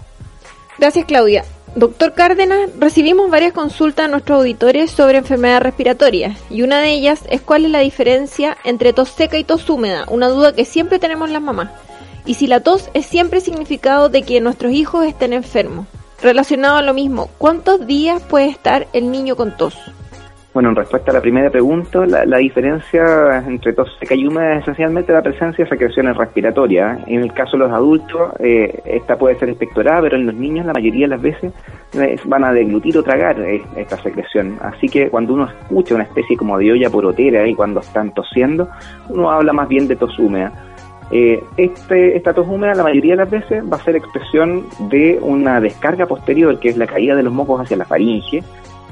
Gracias, 0.80 1.06
Claudia. 1.06 1.46
Doctor 1.76 2.14
Cárdenas, 2.16 2.72
recibimos 2.80 3.30
varias 3.30 3.54
consultas 3.54 4.06
a 4.06 4.08
nuestros 4.08 4.40
auditores 4.40 4.90
sobre 4.90 5.20
enfermedades 5.20 5.62
respiratorias 5.62 6.40
y 6.50 6.64
una 6.64 6.82
de 6.82 6.90
ellas 6.90 7.22
es 7.30 7.42
cuál 7.42 7.66
es 7.66 7.72
la 7.72 7.80
diferencia 7.80 8.58
entre 8.64 8.94
tos 8.94 9.10
seca 9.10 9.38
y 9.38 9.44
tos 9.44 9.70
húmeda, 9.70 10.06
una 10.08 10.30
duda 10.30 10.56
que 10.56 10.66
siempre 10.66 10.98
tenemos 10.98 11.30
las 11.30 11.44
mamás. 11.44 11.70
Y 12.26 12.34
si 12.34 12.48
la 12.48 12.62
tos 12.62 12.90
es 12.96 13.06
siempre 13.06 13.40
significado 13.40 14.10
de 14.10 14.24
que 14.24 14.42
nuestros 14.42 14.72
hijos 14.72 15.06
estén 15.06 15.34
enfermos. 15.34 15.86
Relacionado 16.22 16.78
a 16.78 16.82
lo 16.82 16.94
mismo, 16.94 17.30
¿cuántos 17.38 17.86
días 17.86 18.24
puede 18.24 18.48
estar 18.50 18.88
el 18.94 19.12
niño 19.12 19.36
con 19.36 19.56
tos? 19.56 19.78
Bueno, 20.52 20.70
en 20.70 20.76
respuesta 20.76 21.12
a 21.12 21.14
la 21.14 21.22
primera 21.22 21.52
pregunta, 21.52 22.04
la, 22.08 22.26
la 22.26 22.38
diferencia 22.38 23.44
entre 23.46 23.74
tos 23.74 23.96
seca 24.00 24.16
y 24.16 24.26
húmeda 24.26 24.56
es 24.56 24.64
esencialmente 24.64 25.14
la 25.14 25.22
presencia 25.22 25.64
de 25.64 25.70
secreciones 25.70 26.18
respiratorias. 26.18 27.00
En 27.06 27.22
el 27.22 27.32
caso 27.32 27.52
de 27.52 27.58
los 27.60 27.72
adultos, 27.72 28.32
eh, 28.40 28.82
esta 28.86 29.16
puede 29.20 29.38
ser 29.38 29.50
expectorada, 29.50 30.02
pero 30.02 30.16
en 30.16 30.26
los 30.26 30.34
niños 30.34 30.66
la 30.66 30.74
mayoría 30.74 31.06
de 31.06 31.10
las 31.10 31.22
veces 31.22 31.54
eh, 31.94 32.16
van 32.26 32.44
a 32.44 32.52
deglutir 32.52 32.98
o 32.98 33.04
tragar 33.04 33.40
eh, 33.40 33.62
esta 33.76 33.98
secreción. 33.98 34.58
Así 34.60 34.90
que 34.90 35.12
cuando 35.12 35.36
uno 35.36 35.46
escucha 35.46 35.94
una 35.94 36.06
especie 36.06 36.36
como 36.36 36.58
de 36.58 36.72
olla 36.72 36.90
porotera 36.90 37.48
y 37.48 37.54
cuando 37.54 37.82
están 37.82 38.12
tosiendo, 38.16 38.68
uno 39.10 39.30
habla 39.30 39.54
más 39.54 39.68
bien 39.68 39.88
de 39.88 39.96
tos 39.96 40.18
húmeda. 40.18 40.52
Eh, 41.10 41.43
este, 41.56 42.17
esta 42.17 42.34
tos 42.34 42.48
húmeda 42.48 42.76
la 42.76 42.84
mayoría 42.84 43.13
de 43.13 43.17
las 43.17 43.30
veces 43.30 43.63
va 43.72 43.78
a 43.78 43.84
ser 43.84 43.96
expresión 43.96 44.65
de 44.89 45.17
una 45.22 45.62
descarga 45.62 46.06
posterior, 46.06 46.60
que 46.60 46.70
es 46.70 46.78
la 46.78 46.88
caída 46.88 47.15
de 47.15 47.24
los 47.24 47.34
mocos 47.34 47.62
hacia 47.62 47.78
la 47.78 47.86
faringe, 47.86 48.43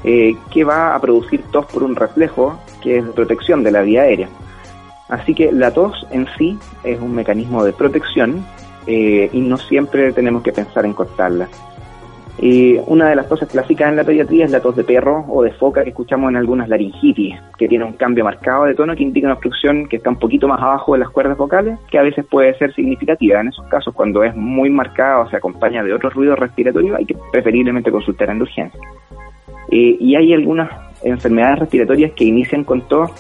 eh, 0.04 0.36
que 0.52 0.64
va 0.64 0.96
a 0.96 1.02
producir 1.02 1.44
tos 1.52 1.66
por 1.66 1.84
un 1.84 1.96
reflejo, 1.96 2.60
que 2.82 2.98
es 3.00 3.06
de 3.06 3.12
protección 3.12 3.64
de 3.64 3.72
la 3.72 3.82
vía 3.82 4.04
aérea. 4.04 4.30
Así 5.10 5.36
que 5.36 5.52
la 5.52 5.72
tos 5.72 6.08
en 6.12 6.28
sí 6.38 6.58
es 6.84 7.00
un 7.00 7.14
mecanismo 7.14 7.64
de 7.64 7.74
protección 7.74 8.46
eh, 8.88 9.30
y 9.32 9.42
no 9.42 9.58
siempre 9.58 10.12
tenemos 10.14 10.42
que 10.42 10.52
pensar 10.52 10.86
en 10.86 10.94
cortarla. 10.94 11.48
Y 12.40 12.78
una 12.88 13.10
de 13.10 13.16
las 13.16 13.30
toses 13.30 13.48
clásicas 13.48 13.90
en 13.90 13.96
la 13.96 14.04
pediatría 14.04 14.46
es 14.46 14.52
la 14.52 14.60
tos 14.60 14.76
de 14.76 14.84
perro 14.84 15.26
o 15.30 15.42
de 15.42 15.52
foca 15.52 15.84
que 15.84 15.90
escuchamos 15.90 16.30
en 16.30 16.36
algunas 16.36 16.68
laringitis, 16.68 17.36
que 17.58 17.68
tiene 17.68 17.86
un 17.86 17.94
cambio 17.94 18.26
marcado 18.26 18.66
de 18.66 18.76
tono 18.76 18.96
que 18.96 19.04
indica 19.04 19.28
una 19.28 19.36
obstrucción 19.36 19.88
que 19.88 19.98
está 19.98 20.10
un 20.10 20.20
poquito 20.20 20.48
más 20.48 20.62
abajo 20.62 20.94
de 20.94 21.00
las 21.00 21.10
cuerdas 21.10 21.38
vocales, 21.38 21.80
que 21.90 21.98
a 21.98 22.02
veces 22.02 22.26
puede 22.26 22.58
ser 22.58 22.74
significativa. 22.74 23.40
En 23.40 23.48
esos 23.48 23.66
casos, 23.68 23.94
cuando 23.94 24.24
es 24.24 24.36
muy 24.36 24.70
marcada 24.70 25.20
o 25.20 25.30
se 25.30 25.38
acompaña 25.38 25.84
de 25.84 25.94
otro 25.94 26.10
ruido 26.10 26.36
respiratorio, 26.36 26.98
hay 26.98 27.06
que 27.06 27.16
preferiblemente 27.32 27.92
consultar 27.92 28.30
en 28.30 28.42
urgencia. 28.42 28.80
Eh, 29.72 29.98
y 30.00 30.16
hay 30.16 30.34
algunas 30.34 30.70
enfermedades 31.04 31.60
respiratorias 31.60 32.12
que 32.12 32.26
inician 32.26 32.64
con 32.64 32.82
tos, 32.82 33.12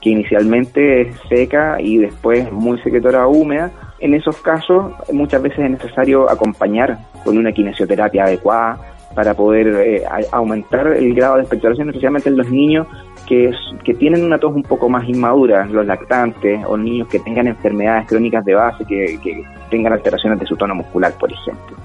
que 0.00 0.10
inicialmente 0.10 1.02
es 1.02 1.16
seca 1.28 1.80
y 1.80 1.98
después 1.98 2.50
muy 2.52 2.78
secretora 2.80 3.26
o 3.26 3.30
húmeda. 3.30 3.70
En 4.00 4.14
esos 4.14 4.36
casos 4.38 4.92
muchas 5.12 5.42
veces 5.42 5.58
es 5.60 5.70
necesario 5.70 6.30
acompañar 6.30 6.98
con 7.24 7.36
una 7.36 7.52
kinesioterapia 7.52 8.24
adecuada 8.24 8.78
para 9.14 9.34
poder 9.34 9.66
eh, 9.68 10.04
aumentar 10.30 10.86
el 10.88 11.14
grado 11.14 11.36
de 11.36 11.40
expectoración, 11.42 11.88
especialmente 11.88 12.28
en 12.28 12.36
los 12.36 12.48
niños 12.48 12.86
que, 13.26 13.50
que 13.82 13.94
tienen 13.94 14.24
una 14.24 14.38
tos 14.38 14.54
un 14.54 14.62
poco 14.62 14.88
más 14.88 15.08
inmadura, 15.08 15.66
los 15.66 15.84
lactantes 15.84 16.64
o 16.66 16.76
niños 16.76 17.08
que 17.08 17.18
tengan 17.18 17.48
enfermedades 17.48 18.06
crónicas 18.06 18.44
de 18.44 18.54
base, 18.54 18.84
que, 18.84 19.18
que 19.22 19.42
tengan 19.70 19.92
alteraciones 19.92 20.38
de 20.38 20.46
su 20.46 20.56
tono 20.56 20.74
muscular, 20.74 21.12
por 21.18 21.32
ejemplo. 21.32 21.76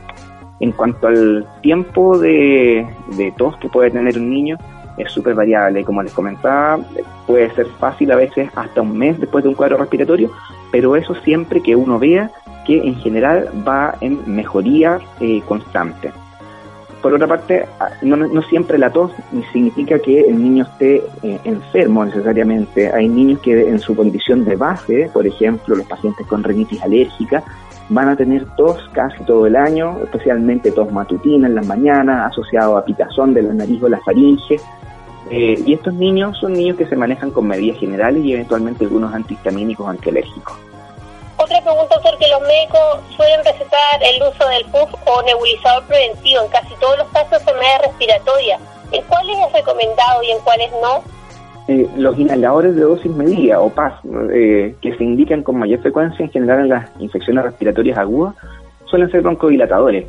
En 0.60 0.72
cuanto 0.74 1.08
al 1.08 1.46
tiempo 1.62 2.20
de, 2.20 2.86
de 3.18 3.34
tos 3.36 3.58
que 3.58 3.68
puede 3.70 3.90
tener 3.90 4.18
un 4.18 4.30
niño, 4.30 4.58
es 4.98 5.12
súper 5.12 5.36
variable. 5.36 5.84
Como 5.84 6.04
les 6.04 6.14
comentaba, 6.14 6.80
puede 7.28 7.54
ser 7.56 7.68
fácil 7.80 8.12
a 8.12 8.16
veces 8.16 8.50
hasta 8.56 8.82
un 8.82 8.98
mes 8.98 9.20
después 9.20 9.44
de 9.44 9.50
un 9.50 9.56
cuadro 9.56 9.78
respiratorio, 9.78 10.32
pero 10.72 10.96
eso 10.96 11.16
siempre 11.16 11.62
que 11.62 11.76
uno 11.76 12.00
vea 12.00 12.32
que 12.66 12.78
en 12.78 12.96
general 12.96 13.50
va 13.68 13.96
en 14.02 14.20
mejoría 14.26 15.00
eh, 15.20 15.42
constante. 15.48 16.12
Por 17.02 17.14
otra 17.14 17.28
parte, 17.28 17.66
ah, 17.82 17.90
no, 18.02 18.16
no 18.16 18.42
siempre 18.44 18.78
la 18.78 18.90
tos 18.90 19.12
significa 19.52 20.00
que 20.00 20.22
el 20.22 20.42
niño 20.42 20.64
esté 20.64 21.04
eh, 21.22 21.38
enfermo 21.44 22.06
necesariamente. 22.06 22.90
Hay 22.94 23.10
niños 23.10 23.42
que 23.42 23.68
en 23.68 23.80
su 23.80 23.94
condición 23.94 24.46
de 24.46 24.56
base, 24.56 25.10
por 25.12 25.28
ejemplo, 25.28 25.76
los 25.76 25.86
pacientes 25.86 26.26
con 26.28 26.44
rinitis 26.44 26.82
alérgica, 26.82 27.44
van 27.94 28.10
a 28.10 28.16
tener 28.16 28.46
tos 28.56 28.78
casi 28.92 29.24
todo 29.24 29.46
el 29.46 29.56
año, 29.56 30.00
especialmente 30.04 30.72
tos 30.72 30.92
matutina 30.92 31.48
en 31.48 31.56
las 31.56 31.66
mañanas, 31.66 32.32
asociado 32.32 32.78
a 32.78 32.84
picazón 32.84 33.34
de 33.34 33.44
la 33.44 33.54
nariz 33.54 33.82
o 33.84 33.90
la 33.90 34.00
faringe. 34.02 34.60
Eh, 35.30 35.64
y 35.66 35.74
estos 35.74 35.94
niños 35.94 36.38
son 36.40 36.54
niños 36.54 36.76
que 36.76 36.86
se 36.86 36.96
manejan 36.96 37.32
con 37.32 37.48
medidas 37.48 37.80
generales 37.80 38.24
y 38.24 38.34
eventualmente 38.34 38.84
algunos 38.84 39.14
antihistamínicos 39.14 39.88
antialérgicos. 39.88 40.54
Otra 41.38 41.62
pregunta, 41.62 41.96
doctor, 41.96 42.18
que 42.18 42.28
los 42.28 42.42
médicos 42.42 43.00
suelen 43.16 43.44
recetar 43.44 44.02
el 44.02 44.22
uso 44.24 44.48
del 44.50 44.66
PUF 44.66 44.94
o 45.06 45.22
nebulizador 45.24 45.84
preventivo 45.84 46.42
en 46.42 46.50
casi 46.50 46.74
todos 46.80 46.98
los 46.98 47.08
casos 47.10 47.32
de 47.32 47.38
enfermedades 47.38 47.82
respiratorias. 47.88 48.62
¿En 48.92 49.02
cuáles 49.04 49.38
es 49.48 49.54
recomendado 49.54 50.24
y 50.24 50.32
en 50.32 50.40
cuáles 50.40 50.72
no? 50.82 51.04
Eh, 51.68 51.88
los 51.98 52.20
inhaladores 52.20 52.76
de 52.76 52.82
dosis 52.82 53.12
medida 53.16 53.62
o 53.62 53.70
PAS, 53.70 53.94
eh, 54.34 54.76
que 54.82 54.96
se 54.96 55.04
indican 55.04 55.44
con 55.44 55.58
mayor 55.58 55.80
frecuencia 55.80 56.26
en 56.26 56.32
general 56.32 56.60
en 56.62 56.70
las 56.70 56.92
infecciones 57.00 57.46
respiratorias 57.46 57.98
agudas, 57.98 58.36
suelen 58.86 59.10
ser 59.10 59.22
broncodilatadores 59.22 60.06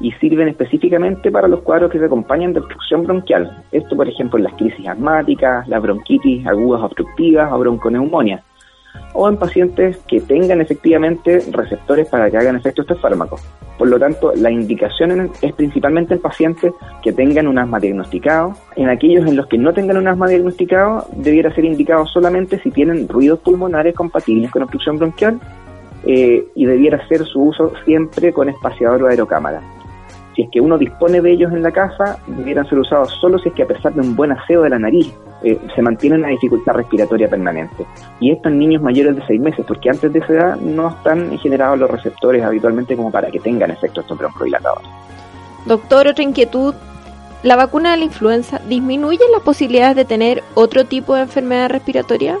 y 0.00 0.12
sirven 0.12 0.48
específicamente 0.48 1.30
para 1.30 1.48
los 1.48 1.60
cuadros 1.60 1.90
que 1.90 1.98
se 1.98 2.04
acompañan 2.04 2.52
de 2.52 2.60
obstrucción 2.60 3.04
bronquial. 3.04 3.64
Esto, 3.72 3.96
por 3.96 4.06
ejemplo, 4.06 4.38
en 4.38 4.44
las 4.44 4.54
crisis 4.54 4.86
asmáticas, 4.86 5.66
las 5.66 5.82
bronquitis 5.82 6.46
agudas 6.46 6.82
obstructivas 6.82 7.50
o 7.52 7.58
bronconeumonía. 7.58 8.42
O 9.20 9.28
en 9.28 9.36
pacientes 9.36 9.98
que 10.06 10.20
tengan 10.20 10.60
efectivamente 10.60 11.42
receptores 11.50 12.06
para 12.06 12.30
que 12.30 12.36
hagan 12.36 12.54
efecto 12.54 12.82
estos 12.82 13.00
fármacos. 13.00 13.42
Por 13.76 13.88
lo 13.88 13.98
tanto, 13.98 14.32
la 14.36 14.48
indicación 14.48 15.32
es 15.42 15.52
principalmente 15.54 16.14
en 16.14 16.20
pacientes 16.20 16.72
que 17.02 17.12
tengan 17.12 17.48
un 17.48 17.58
asma 17.58 17.80
diagnosticado. 17.80 18.54
En 18.76 18.88
aquellos 18.88 19.26
en 19.26 19.34
los 19.34 19.48
que 19.48 19.58
no 19.58 19.72
tengan 19.72 19.96
un 19.96 20.06
asma 20.06 20.28
diagnosticado, 20.28 21.08
debiera 21.16 21.52
ser 21.52 21.64
indicado 21.64 22.06
solamente 22.06 22.60
si 22.60 22.70
tienen 22.70 23.08
ruidos 23.08 23.40
pulmonares 23.40 23.96
compatibles 23.96 24.52
con 24.52 24.62
obstrucción 24.62 24.98
bronquial 24.98 25.40
eh, 26.06 26.46
y 26.54 26.66
debiera 26.66 27.04
ser 27.08 27.24
su 27.24 27.42
uso 27.42 27.72
siempre 27.84 28.32
con 28.32 28.48
espaciador 28.48 29.02
o 29.02 29.08
aerocámara 29.08 29.77
si 30.38 30.44
es 30.44 30.50
que 30.52 30.60
uno 30.60 30.78
dispone 30.78 31.20
de 31.20 31.32
ellos 31.32 31.52
en 31.52 31.64
la 31.64 31.72
casa, 31.72 32.16
debieran 32.28 32.64
ser 32.68 32.78
usados 32.78 33.10
solo 33.20 33.40
si 33.40 33.48
es 33.48 33.54
que 33.56 33.64
a 33.64 33.66
pesar 33.66 33.92
de 33.92 34.02
un 34.02 34.14
buen 34.14 34.30
aseo 34.30 34.62
de 34.62 34.70
la 34.70 34.78
nariz 34.78 35.12
eh, 35.42 35.58
se 35.74 35.82
mantiene 35.82 36.14
una 36.14 36.28
dificultad 36.28 36.74
respiratoria 36.74 37.28
permanente. 37.28 37.84
Y 38.20 38.30
esto 38.30 38.48
en 38.48 38.60
niños 38.60 38.80
mayores 38.80 39.16
de 39.16 39.26
6 39.26 39.40
meses, 39.40 39.66
porque 39.66 39.90
antes 39.90 40.12
de 40.12 40.20
esa 40.20 40.32
edad 40.32 40.56
no 40.60 40.90
están 40.90 41.36
generados 41.40 41.80
los 41.80 41.90
receptores 41.90 42.44
habitualmente 42.44 42.94
como 42.94 43.10
para 43.10 43.32
que 43.32 43.40
tengan 43.40 43.72
efectos 43.72 44.04
estos 44.04 44.16
broncodilatadores. 44.16 44.88
Doctor, 45.66 46.06
otra 46.06 46.22
inquietud. 46.22 46.72
¿La 47.42 47.56
vacuna 47.56 47.90
de 47.90 47.96
la 47.96 48.04
influenza 48.04 48.60
disminuye 48.68 49.24
las 49.32 49.42
posibilidades 49.42 49.96
de 49.96 50.04
tener 50.04 50.44
otro 50.54 50.84
tipo 50.84 51.16
de 51.16 51.22
enfermedad 51.22 51.68
respiratoria? 51.68 52.38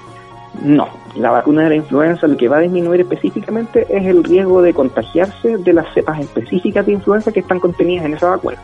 No, 0.62 0.88
la 1.14 1.30
vacuna 1.30 1.64
de 1.64 1.68
la 1.70 1.74
influenza 1.76 2.26
lo 2.26 2.36
que 2.36 2.48
va 2.48 2.56
a 2.56 2.60
disminuir 2.60 3.00
específicamente 3.00 3.86
es 3.88 4.04
el 4.06 4.24
riesgo 4.24 4.60
de 4.60 4.74
contagiarse 4.74 5.56
de 5.56 5.72
las 5.72 5.92
cepas 5.94 6.20
específicas 6.20 6.84
de 6.86 6.92
influenza 6.92 7.30
que 7.30 7.40
están 7.40 7.60
contenidas 7.60 8.06
en 8.06 8.14
esa 8.14 8.30
vacuna. 8.30 8.56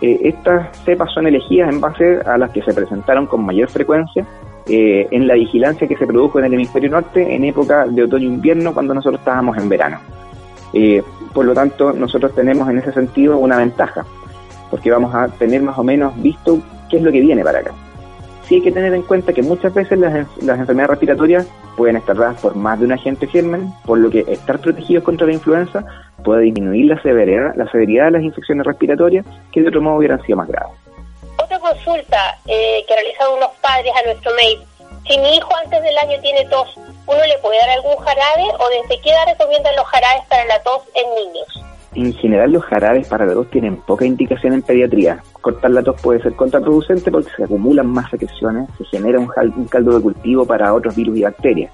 Eh, 0.00 0.20
estas 0.22 0.76
cepas 0.84 1.12
son 1.12 1.26
elegidas 1.26 1.70
en 1.70 1.80
base 1.80 2.20
a 2.24 2.38
las 2.38 2.50
que 2.50 2.62
se 2.62 2.72
presentaron 2.72 3.26
con 3.26 3.44
mayor 3.44 3.68
frecuencia 3.68 4.24
eh, 4.66 5.08
en 5.10 5.26
la 5.26 5.34
vigilancia 5.34 5.88
que 5.88 5.96
se 5.96 6.06
produjo 6.06 6.38
en 6.38 6.44
el 6.44 6.54
hemisferio 6.54 6.90
norte 6.90 7.34
en 7.34 7.44
época 7.44 7.86
de 7.86 8.04
otoño-invierno 8.04 8.72
cuando 8.72 8.94
nosotros 8.94 9.18
estábamos 9.20 9.56
en 9.56 9.68
verano. 9.68 9.98
Eh, 10.72 11.02
por 11.34 11.46
lo 11.46 11.52
tanto, 11.52 11.92
nosotros 11.92 12.32
tenemos 12.34 12.68
en 12.68 12.78
ese 12.78 12.92
sentido 12.92 13.38
una 13.38 13.56
ventaja, 13.56 14.04
porque 14.70 14.90
vamos 14.90 15.12
a 15.14 15.26
tener 15.28 15.62
más 15.62 15.76
o 15.78 15.82
menos 15.82 16.20
visto 16.22 16.60
qué 16.88 16.98
es 16.98 17.02
lo 17.02 17.10
que 17.10 17.20
viene 17.20 17.42
para 17.42 17.58
acá 17.58 17.72
sí 18.48 18.56
hay 18.56 18.62
que 18.62 18.72
tener 18.72 18.94
en 18.94 19.02
cuenta 19.02 19.32
que 19.32 19.42
muchas 19.42 19.74
veces 19.74 19.98
las, 19.98 20.14
enfermedades 20.14 20.90
respiratorias 20.90 21.46
pueden 21.76 21.96
estar 21.96 22.16
dadas 22.16 22.40
por 22.40 22.56
más 22.56 22.78
de 22.78 22.86
un 22.86 22.92
agente 22.92 23.26
germen, 23.26 23.72
por 23.84 23.98
lo 23.98 24.10
que 24.10 24.24
estar 24.26 24.58
protegidos 24.58 25.04
contra 25.04 25.26
la 25.26 25.34
influenza 25.34 25.84
puede 26.24 26.42
disminuir 26.42 26.86
la 26.86 27.00
severidad, 27.02 27.54
la 27.56 27.70
severidad 27.70 28.06
de 28.06 28.10
las 28.12 28.22
infecciones 28.22 28.66
respiratorias 28.66 29.26
que 29.52 29.60
de 29.60 29.68
otro 29.68 29.82
modo 29.82 29.96
hubieran 29.96 30.22
sido 30.22 30.38
más 30.38 30.48
graves. 30.48 30.76
Otra 31.36 31.58
consulta 31.60 32.38
eh, 32.46 32.84
que 32.88 32.94
realizaron 32.94 33.36
unos 33.36 33.50
padres 33.60 33.92
a 33.94 34.06
nuestro 34.06 34.34
mail. 34.34 34.58
Si 35.06 35.18
mi 35.18 35.36
hijo 35.36 35.50
antes 35.64 35.82
del 35.82 35.96
año 35.98 36.20
tiene 36.20 36.44
tos, 36.46 36.74
¿uno 36.76 37.20
le 37.26 37.38
puede 37.38 37.58
dar 37.60 37.70
algún 37.70 37.96
jarabe 37.96 38.44
o 38.58 38.68
desde 38.68 39.00
qué 39.02 39.10
edad 39.10 39.26
recomiendan 39.28 39.76
los 39.76 39.86
jarabes 39.86 40.24
para 40.28 40.44
la 40.46 40.60
tos 40.62 40.82
en 40.94 41.14
niños? 41.14 41.67
En 41.94 42.12
general 42.12 42.52
los 42.52 42.64
jarabes 42.64 43.08
para 43.08 43.24
la 43.24 43.32
tos 43.32 43.50
tienen 43.50 43.76
poca 43.76 44.04
indicación 44.04 44.52
en 44.52 44.62
pediatría. 44.62 45.22
Cortar 45.40 45.70
la 45.70 45.82
tos 45.82 46.00
puede 46.00 46.22
ser 46.22 46.34
contraproducente 46.34 47.10
porque 47.10 47.30
se 47.34 47.44
acumulan 47.44 47.86
más 47.86 48.10
secreciones, 48.10 48.68
se 48.76 48.84
genera 48.84 49.18
un, 49.18 49.66
caldo 49.66 49.96
de 49.96 50.02
cultivo 50.02 50.44
para 50.44 50.74
otros 50.74 50.94
virus 50.94 51.16
y 51.16 51.22
bacterias. 51.22 51.72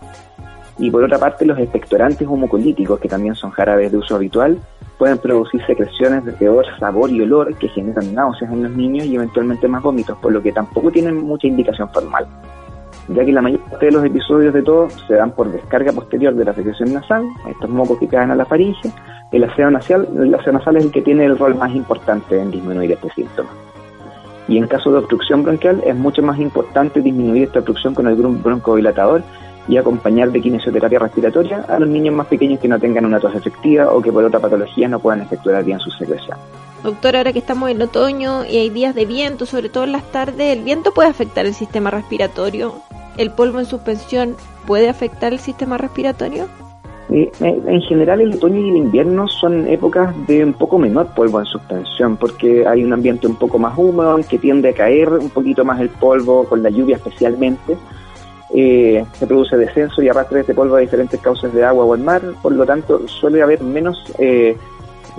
Y 0.78 0.90
por 0.90 1.04
otra 1.04 1.18
parte, 1.18 1.44
los 1.44 1.58
expectorantes 1.58 2.26
homocolíticos, 2.26 2.98
que 2.98 3.08
también 3.08 3.34
son 3.34 3.50
jarabes 3.50 3.92
de 3.92 3.98
uso 3.98 4.16
habitual, 4.16 4.58
pueden 4.98 5.18
producir 5.18 5.64
secreciones 5.66 6.24
de 6.24 6.32
peor 6.32 6.64
sabor 6.78 7.10
y 7.10 7.20
olor 7.20 7.56
que 7.56 7.68
generan 7.68 8.14
náuseas 8.14 8.52
en 8.52 8.64
los 8.64 8.72
niños 8.72 9.06
y 9.06 9.16
eventualmente 9.16 9.68
más 9.68 9.82
vómitos, 9.82 10.16
por 10.18 10.32
lo 10.32 10.42
que 10.42 10.52
tampoco 10.52 10.90
tienen 10.90 11.16
mucha 11.16 11.46
indicación 11.46 11.88
formal 11.90 12.26
ya 13.08 13.24
que 13.24 13.32
la 13.32 13.42
mayor 13.42 13.60
parte 13.60 13.86
de 13.86 13.92
los 13.92 14.04
episodios 14.04 14.54
de 14.54 14.62
todo 14.62 14.88
se 14.90 15.14
dan 15.14 15.32
por 15.32 15.50
descarga 15.50 15.92
posterior 15.92 16.34
de 16.34 16.44
la 16.44 16.54
secreción 16.54 16.92
nasal, 16.92 17.24
estos 17.48 17.70
mocos 17.70 17.98
que 17.98 18.08
caen 18.08 18.30
a 18.30 18.34
la 18.34 18.46
faringe, 18.46 18.90
el 19.32 19.44
aseo 19.44 19.70
nasal, 19.70 20.08
el 20.16 20.34
aseo 20.34 20.52
nasal 20.52 20.76
es 20.76 20.84
el 20.84 20.92
que 20.92 21.02
tiene 21.02 21.24
el 21.24 21.38
rol 21.38 21.54
más 21.54 21.74
importante 21.74 22.40
en 22.40 22.50
disminuir 22.50 22.92
este 22.92 23.10
síntoma. 23.10 23.50
Y 24.46 24.58
en 24.58 24.66
caso 24.66 24.92
de 24.92 24.98
obstrucción 24.98 25.42
bronquial 25.42 25.82
es 25.86 25.96
mucho 25.96 26.22
más 26.22 26.38
importante 26.38 27.00
disminuir 27.00 27.44
esta 27.44 27.60
obstrucción 27.60 27.94
con 27.94 28.06
el 28.06 28.14
broncodilatador 28.14 29.22
y 29.68 29.76
acompañar 29.76 30.30
de 30.30 30.40
kinesioterapia 30.40 30.98
respiratoria 30.98 31.64
a 31.68 31.78
los 31.78 31.88
niños 31.88 32.14
más 32.14 32.26
pequeños 32.26 32.60
que 32.60 32.68
no 32.68 32.78
tengan 32.78 33.04
una 33.04 33.20
tos 33.20 33.34
efectiva 33.34 33.90
o 33.92 34.00
que 34.00 34.12
por 34.12 34.24
otra 34.24 34.40
patología 34.40 34.88
no 34.88 34.98
puedan 34.98 35.22
efectuar 35.22 35.64
bien 35.64 35.78
su 35.80 35.90
secreción. 35.90 36.38
Doctor, 36.82 37.16
ahora 37.16 37.32
que 37.32 37.38
estamos 37.38 37.70
en 37.70 37.80
otoño 37.80 38.44
y 38.44 38.58
hay 38.58 38.68
días 38.68 38.94
de 38.94 39.06
viento, 39.06 39.46
sobre 39.46 39.70
todo 39.70 39.84
en 39.84 39.92
las 39.92 40.04
tardes, 40.12 40.54
¿el 40.56 40.64
viento 40.64 40.92
puede 40.92 41.08
afectar 41.08 41.46
el 41.46 41.54
sistema 41.54 41.90
respiratorio? 41.90 42.74
¿El 43.16 43.30
polvo 43.30 43.58
en 43.58 43.66
suspensión 43.66 44.36
puede 44.66 44.88
afectar 44.88 45.32
el 45.32 45.38
sistema 45.38 45.78
respiratorio? 45.78 46.46
Eh, 47.10 47.30
eh, 47.40 47.62
en 47.66 47.80
general 47.82 48.20
el 48.22 48.34
otoño 48.34 48.60
y 48.60 48.70
el 48.70 48.76
invierno 48.76 49.28
son 49.28 49.66
épocas 49.68 50.14
de 50.26 50.42
un 50.42 50.54
poco 50.54 50.78
menor 50.78 51.06
polvo 51.14 51.38
en 51.38 51.46
suspensión 51.46 52.16
porque 52.16 52.66
hay 52.66 52.82
un 52.82 52.94
ambiente 52.94 53.26
un 53.26 53.36
poco 53.36 53.58
más 53.58 53.76
húmedo 53.76 54.18
que 54.28 54.38
tiende 54.38 54.70
a 54.70 54.72
caer 54.72 55.10
un 55.10 55.28
poquito 55.28 55.64
más 55.64 55.80
el 55.80 55.90
polvo 55.90 56.44
con 56.44 56.62
la 56.62 56.70
lluvia 56.70 56.96
especialmente. 56.96 57.76
Eh, 58.56 59.04
se 59.18 59.26
produce 59.26 59.56
descenso 59.56 60.00
y 60.00 60.08
arrastre 60.08 60.36
de 60.36 60.40
este 60.42 60.54
polvo 60.54 60.76
a 60.76 60.80
diferentes 60.80 61.20
causas 61.20 61.52
de 61.52 61.64
agua 61.64 61.84
o 61.84 61.94
el 61.94 62.02
mar, 62.02 62.22
por 62.40 62.52
lo 62.52 62.64
tanto 62.64 63.08
suele 63.08 63.42
haber 63.42 63.60
menos 63.62 63.98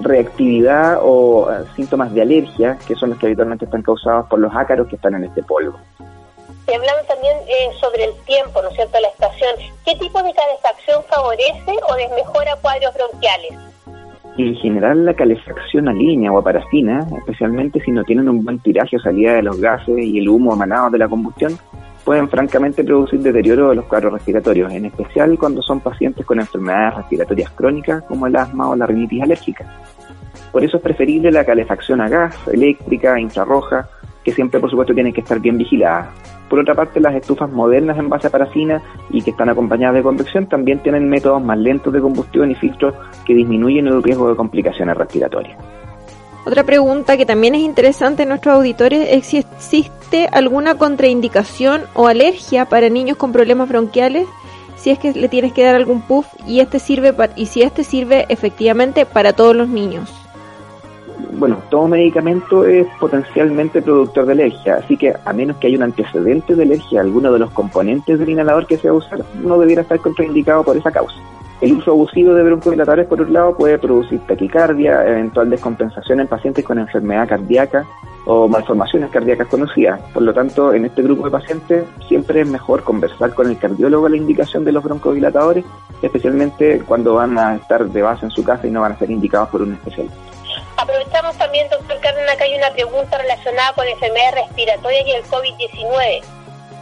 reactividad 0.02 1.00
o 1.02 1.50
eh, 1.52 1.64
síntomas 1.76 2.14
de 2.14 2.22
alergia, 2.22 2.78
que 2.88 2.96
son 2.96 3.12
los 3.12 3.20
que 3.20 3.28
habitualmente 3.28 3.66
están 3.66 3.82
causados 3.82 4.28
por 4.28 4.40
los 4.40 4.54
ácaros 4.54 4.88
que 4.88 4.96
están 4.96 5.16
en 5.16 5.26
este 5.26 5.44
polvo. 5.44 5.78
Y 6.68 6.74
hablamos 6.74 7.06
también 7.08 7.38
eh, 7.48 7.70
sobre 7.80 8.06
el 8.06 8.14
tiempo, 8.26 8.62
¿no 8.62 8.70
es 8.70 8.76
cierto?, 8.76 9.00
la 9.00 9.08
estación. 9.08 9.52
¿Qué 9.86 9.96
tipo 9.96 10.22
de 10.24 10.34
calefacción 10.34 11.04
favorece 11.04 11.76
o 11.88 11.96
desmejora 11.96 12.56
cuadros 12.62 12.94
bronquiales? 12.96 13.54
En 14.38 14.56
general, 14.56 15.06
la 15.06 15.14
calefacción 15.14 15.88
a 15.88 15.94
línea 15.94 16.32
o 16.32 16.40
a 16.40 16.44
parafina, 16.44 17.08
especialmente 17.20 17.80
si 17.82 17.92
no 17.92 18.04
tienen 18.04 18.28
un 18.28 18.44
buen 18.44 18.60
tiraje 18.60 18.98
o 18.98 19.00
salida 19.00 19.36
de 19.36 19.44
los 19.44 19.62
gases 19.62 19.98
y 19.98 20.18
el 20.18 20.28
humo 20.28 20.54
emanado 20.54 20.90
de 20.90 20.98
la 20.98 21.08
combustión, 21.08 21.58
pueden 22.06 22.30
francamente 22.30 22.84
producir 22.84 23.20
deterioro 23.20 23.70
de 23.70 23.76
los 23.76 23.86
cuadros 23.86 24.14
respiratorios, 24.14 24.72
en 24.72 24.86
especial 24.86 25.38
cuando 25.40 25.62
son 25.64 25.80
pacientes 25.82 26.24
con 26.26 26.40
enfermedades 26.40 26.98
respiratorias 26.98 27.50
crónicas 27.52 28.04
como 28.04 28.28
el 28.28 28.36
asma 28.36 28.70
o 28.70 28.76
la 28.76 28.86
rinitis 28.86 29.24
alérgica. 29.24 29.66
Por 30.52 30.64
eso 30.64 30.78
es 30.78 30.84
preferible 30.84 31.32
la 31.32 31.44
calefacción 31.44 32.00
a 32.00 32.08
gas, 32.08 32.38
eléctrica, 32.48 33.20
infrarroja, 33.20 33.90
que 34.24 34.32
siempre 34.32 34.60
por 34.60 34.70
supuesto 34.70 34.94
tienen 34.94 35.14
que 35.14 35.22
estar 35.22 35.40
bien 35.40 35.58
vigiladas. 35.58 36.08
Por 36.48 36.60
otra 36.60 36.76
parte, 36.76 37.00
las 37.00 37.16
estufas 37.16 37.50
modernas 37.50 37.98
en 37.98 38.08
base 38.08 38.28
a 38.28 38.30
parafina 38.30 38.82
y 39.10 39.24
que 39.24 39.32
están 39.32 39.50
acompañadas 39.50 39.96
de 39.96 40.04
convección 40.04 40.48
también 40.48 40.80
tienen 40.80 41.10
métodos 41.10 41.44
más 41.44 41.58
lentos 41.58 41.92
de 41.92 42.02
combustión 42.02 42.52
y 42.52 42.56
filtros 42.56 42.94
que 43.26 43.34
disminuyen 43.34 43.88
el 43.88 44.04
riesgo 44.04 44.30
de 44.30 44.36
complicaciones 44.36 44.96
respiratorias. 44.96 45.58
Otra 46.46 46.64
pregunta 46.64 47.18
que 47.18 47.26
también 47.26 47.56
es 47.56 47.62
interesante 47.62 48.24
en 48.24 48.30
nuestros 48.30 48.54
auditores 48.56 49.08
es 49.10 49.26
si 49.26 49.38
existe 49.38 50.30
alguna 50.32 50.78
contraindicación 50.78 51.82
o 51.96 52.08
alergia 52.08 52.66
para 52.66 52.88
niños 52.90 53.18
con 53.18 53.32
problemas 53.32 53.68
bronquiales, 53.68 54.28
si 54.76 54.92
es 54.92 55.00
que 55.00 55.12
le 55.12 55.28
tienes 55.28 55.54
que 55.54 55.64
dar 55.64 55.74
algún 55.74 56.04
puff 56.04 56.28
y 56.46 56.60
este 56.60 56.78
sirve 56.78 57.16
y 57.36 57.48
si 57.48 57.64
este 57.64 57.84
sirve 57.84 58.28
efectivamente 58.30 59.08
para 59.08 59.34
todos 59.34 59.56
los 59.56 59.68
niños. 59.70 60.14
Bueno, 61.32 61.58
todo 61.72 61.88
medicamento 61.88 62.64
es 62.64 62.86
potencialmente 63.00 63.82
productor 63.82 64.28
de 64.28 64.34
alergia, 64.34 64.76
así 64.76 64.98
que 64.98 65.14
a 65.26 65.34
menos 65.34 65.58
que 65.58 65.68
haya 65.68 65.78
un 65.78 65.84
antecedente 65.84 66.56
de 66.56 66.64
alergia 66.64 67.00
a 67.00 67.04
alguno 67.04 67.32
de 67.34 67.40
los 67.40 67.50
componentes 67.52 68.20
del 68.20 68.30
inhalador 68.30 68.68
que 68.68 68.78
se 68.78 68.88
va 68.88 68.94
a 68.94 68.98
usar, 68.98 69.26
no 69.42 69.58
debiera 69.58 69.82
estar 69.82 70.00
contraindicado 70.00 70.64
por 70.64 70.78
esa 70.78 70.92
causa. 70.92 71.16
El 71.62 71.74
uso 71.74 71.92
abusivo 71.92 72.34
de 72.34 72.44
broncodilatadores, 72.44 73.08
por 73.08 73.22
un 73.22 73.32
lado, 73.32 73.56
puede 73.56 73.80
producir 73.80 74.20
taquicardia, 74.28 75.08
eventual 75.08 75.50
descompensación 75.50 76.20
en 76.20 76.28
pacientes 76.28 76.66
con 76.66 76.80
enfermedad 76.80 77.30
cardíaca 77.30 77.86
o 78.26 78.48
malformaciones 78.50 79.10
cardíacas 79.10 79.48
conocidas. 79.48 80.02
Por 80.14 80.24
lo 80.24 80.34
tanto, 80.34 80.74
en 80.74 80.86
este 80.86 81.02
grupo 81.02 81.26
de 81.26 81.32
pacientes 81.32 81.86
siempre 82.10 82.42
es 82.42 82.48
mejor 82.48 82.84
conversar 82.84 83.34
con 83.34 83.50
el 83.50 83.58
cardiólogo 83.58 84.10
la 84.10 84.18
indicación 84.18 84.66
de 84.66 84.74
los 84.74 84.84
broncodilatadores, 84.84 85.64
especialmente 86.02 86.82
cuando 86.86 87.14
van 87.14 87.38
a 87.38 87.56
estar 87.56 87.86
de 87.86 88.02
base 88.02 88.26
en 88.26 88.32
su 88.32 88.44
casa 88.44 88.68
y 88.68 88.72
no 88.72 88.82
van 88.82 88.92
a 88.92 89.00
ser 89.00 89.10
indicados 89.10 89.48
por 89.50 89.62
un 89.62 89.76
especialista. 89.76 90.18
Aprovechamos 90.78 91.38
también, 91.38 91.70
doctor 91.70 91.98
Carmen, 92.02 92.28
acá 92.28 92.44
hay 92.44 92.58
una 92.58 92.72
pregunta 92.72 93.18
relacionada 93.18 93.72
con 93.74 93.88
enfermedades 93.88 94.46
respiratorias 94.46 95.08
y 95.08 95.12
el 95.12 95.24
COVID-19, 95.24 96.22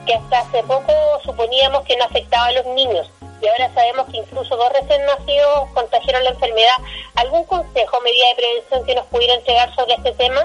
que 0.07 0.13
hasta 0.15 0.39
hace 0.39 0.63
poco 0.63 0.91
suponíamos 1.23 1.83
que 1.83 1.95
no 1.97 2.05
afectaba 2.05 2.47
a 2.47 2.53
los 2.53 2.65
niños 2.73 3.12
y 3.43 3.47
ahora 3.47 3.73
sabemos 3.73 4.05
que 4.07 4.17
incluso 4.17 4.55
dos 4.55 4.71
recién 4.79 5.01
nacidos 5.05 5.69
contagiaron 5.73 6.23
la 6.23 6.29
enfermedad. 6.31 6.77
¿Algún 7.15 7.43
consejo, 7.45 7.97
medida 8.01 8.29
de 8.29 8.35
prevención 8.35 8.85
que 8.85 8.95
nos 8.95 9.05
pudiera 9.07 9.35
entregar 9.35 9.73
sobre 9.75 9.93
este 9.95 10.13
tema? 10.13 10.41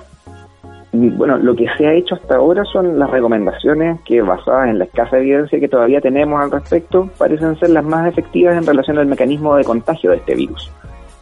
Bueno, 0.90 1.36
lo 1.36 1.54
que 1.54 1.66
se 1.76 1.86
ha 1.86 1.92
hecho 1.92 2.16
hasta 2.16 2.36
ahora 2.36 2.64
son 2.64 2.98
las 2.98 3.10
recomendaciones 3.10 4.00
que, 4.04 4.20
basadas 4.20 4.70
en 4.70 4.78
la 4.78 4.84
escasa 4.84 5.18
evidencia 5.18 5.60
que 5.60 5.68
todavía 5.68 6.00
tenemos 6.00 6.42
al 6.42 6.50
respecto, 6.50 7.08
parecen 7.18 7.58
ser 7.60 7.70
las 7.70 7.84
más 7.84 8.08
efectivas 8.08 8.56
en 8.56 8.66
relación 8.66 8.98
al 8.98 9.06
mecanismo 9.06 9.54
de 9.54 9.64
contagio 9.64 10.10
de 10.10 10.16
este 10.16 10.34
virus. 10.34 10.72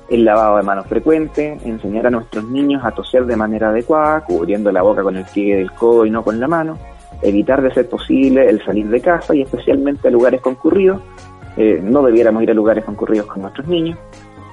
El 0.09 0.25
lavado 0.25 0.57
de 0.57 0.63
manos 0.63 0.87
frecuente, 0.87 1.59
enseñar 1.65 2.07
a 2.07 2.11
nuestros 2.11 2.45
niños 2.45 2.85
a 2.85 2.93
toser 2.93 3.27
de 3.27 3.37
manera 3.37 3.71
adecuada, 3.71 4.25
cubriendo 4.25 4.71
la 4.71 4.83
boca 4.83 5.03
con 5.03 5.17
el 5.17 5.25
pie 5.25 5.57
del 5.57 5.73
codo 5.73 6.07
y 6.07 6.11
no 6.11 6.23
con 6.23 6.39
la 6.39 6.47
mano, 6.47 6.79
evitar 7.23 7.61
de 7.61 7.73
ser 7.75 7.89
posible 7.89 8.49
el 8.49 8.65
salir 8.65 8.89
de 8.89 9.01
casa 9.01 9.35
y 9.35 9.43
especialmente 9.43 10.09
a 10.09 10.11
lugares 10.11 10.41
concurridos, 10.41 11.01
eh, 11.57 11.81
no 11.83 12.03
debiéramos 12.03 12.43
ir 12.43 12.51
a 12.51 12.55
lugares 12.55 12.85
concurridos 12.85 13.27
con 13.27 13.43
nuestros 13.43 13.67
niños, 13.67 13.99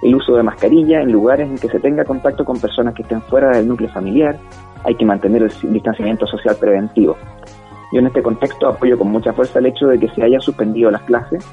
el 0.01 0.15
uso 0.15 0.35
de 0.35 0.43
mascarilla 0.43 1.01
en 1.01 1.11
lugares 1.11 1.49
en 1.49 1.57
que 1.57 1.69
se 1.69 1.79
tenga 1.79 2.03
contacto 2.03 2.43
con 2.43 2.59
personas 2.59 2.93
que 2.93 3.03
estén 3.03 3.21
fuera 3.21 3.51
del 3.51 3.67
núcleo 3.67 3.89
familiar, 3.89 4.37
hay 4.83 4.95
que 4.95 5.05
mantener 5.05 5.43
el 5.43 5.73
distanciamiento 5.73 6.27
social 6.27 6.55
preventivo. 6.59 7.15
Yo 7.93 7.99
en 7.99 8.07
este 8.07 8.21
contexto 8.21 8.67
apoyo 8.67 8.97
con 8.97 9.09
mucha 9.09 9.33
fuerza 9.33 9.59
el 9.59 9.67
hecho 9.67 9.87
de 9.87 9.99
que 9.99 10.09
se 10.09 10.23
hayan 10.23 10.41
suspendido 10.41 10.91
las 10.91 11.03
clases, 11.03 11.45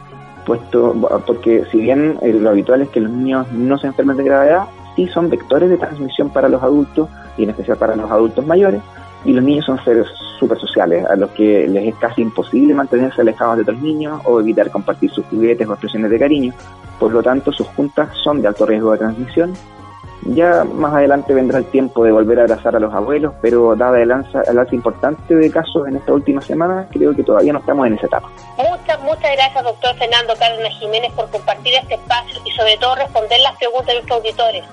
puesto 0.46 0.94
porque 1.26 1.64
si 1.70 1.78
bien 1.78 2.16
eh, 2.22 2.32
lo 2.32 2.50
habitual 2.50 2.82
es 2.82 2.88
que 2.88 3.00
los 3.00 3.12
niños 3.12 3.50
no 3.52 3.78
se 3.78 3.86
enfermen 3.86 4.16
de 4.16 4.24
gravedad, 4.24 4.64
sí 4.96 5.06
son 5.08 5.30
vectores 5.30 5.70
de 5.70 5.76
transmisión 5.76 6.30
para 6.30 6.48
los 6.48 6.62
adultos 6.62 7.08
y 7.36 7.44
en 7.44 7.50
especial 7.50 7.76
para 7.76 7.94
los 7.94 8.10
adultos 8.10 8.46
mayores, 8.46 8.80
y 9.24 9.32
los 9.32 9.44
niños 9.44 9.66
son 9.66 9.82
seres 9.84 10.06
súper 10.38 10.58
sociales, 10.58 11.04
a 11.04 11.16
los 11.16 11.30
que 11.30 11.68
les 11.68 11.88
es 11.88 11.94
casi 11.96 12.22
imposible 12.22 12.74
mantenerse 12.74 13.20
alejados 13.20 13.56
de 13.56 13.62
otros 13.62 13.80
niños 13.80 14.20
o 14.24 14.40
evitar 14.40 14.70
compartir 14.70 15.10
sus 15.10 15.24
juguetes 15.26 15.68
o 15.68 15.72
expresiones 15.72 16.10
de 16.10 16.18
cariño. 16.18 16.52
Por 16.98 17.12
lo 17.12 17.22
tanto, 17.22 17.52
sus 17.52 17.66
juntas 17.68 18.08
son 18.22 18.42
de 18.42 18.48
alto 18.48 18.66
riesgo 18.66 18.92
de 18.92 18.98
transmisión. 18.98 19.54
Ya 20.22 20.64
más 20.64 20.92
adelante 20.92 21.32
vendrá 21.32 21.58
el 21.58 21.64
tiempo 21.66 22.04
de 22.04 22.12
volver 22.12 22.40
a 22.40 22.42
abrazar 22.42 22.76
a 22.76 22.80
los 22.80 22.92
abuelos, 22.92 23.32
pero 23.40 23.74
dada 23.74 24.00
el 24.02 24.12
alza, 24.12 24.42
el 24.42 24.58
alza 24.58 24.74
importante 24.74 25.34
de 25.34 25.50
casos 25.50 25.88
en 25.88 25.96
esta 25.96 26.12
última 26.12 26.42
semana, 26.42 26.86
creo 26.90 27.14
que 27.14 27.22
todavía 27.22 27.54
no 27.54 27.60
estamos 27.60 27.86
en 27.86 27.94
esa 27.94 28.06
etapa. 28.06 28.28
Muchas, 28.58 29.00
muchas 29.00 29.32
gracias, 29.32 29.64
doctor 29.64 29.94
Fernando 29.96 30.34
Cárdenas 30.38 30.74
Jiménez, 30.78 31.10
por 31.12 31.30
compartir 31.30 31.72
este 31.74 31.94
espacio 31.94 32.38
y 32.44 32.50
sobre 32.50 32.76
todo 32.76 32.96
responder 32.96 33.40
las 33.40 33.56
preguntas 33.56 33.86
de 33.86 33.94
nuestros 33.94 34.18
auditores. 34.18 34.64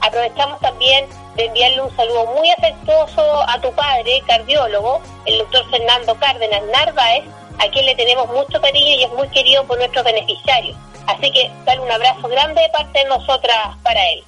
Aprovechamos 0.00 0.60
también 0.60 1.06
de 1.36 1.46
enviarle 1.46 1.82
un 1.82 1.96
saludo 1.96 2.26
muy 2.36 2.50
afectuoso 2.50 3.42
a 3.48 3.60
tu 3.60 3.70
padre, 3.72 4.22
cardiólogo, 4.26 5.00
el 5.26 5.38
doctor 5.38 5.68
Fernando 5.70 6.14
Cárdenas 6.16 6.62
Narváez, 6.72 7.24
a 7.58 7.68
quien 7.70 7.86
le 7.86 7.94
tenemos 7.94 8.26
mucho 8.28 8.60
cariño 8.60 8.98
y 8.98 9.04
es 9.04 9.12
muy 9.12 9.28
querido 9.28 9.64
por 9.64 9.78
nuestros 9.78 10.04
beneficiarios. 10.04 10.76
Así 11.06 11.30
que 11.30 11.50
dale 11.64 11.80
un 11.80 11.90
abrazo 11.90 12.28
grande 12.28 12.60
de 12.60 12.68
parte 12.70 12.98
de 12.98 13.04
nosotras 13.06 13.76
para 13.82 14.00
él. 14.12 14.22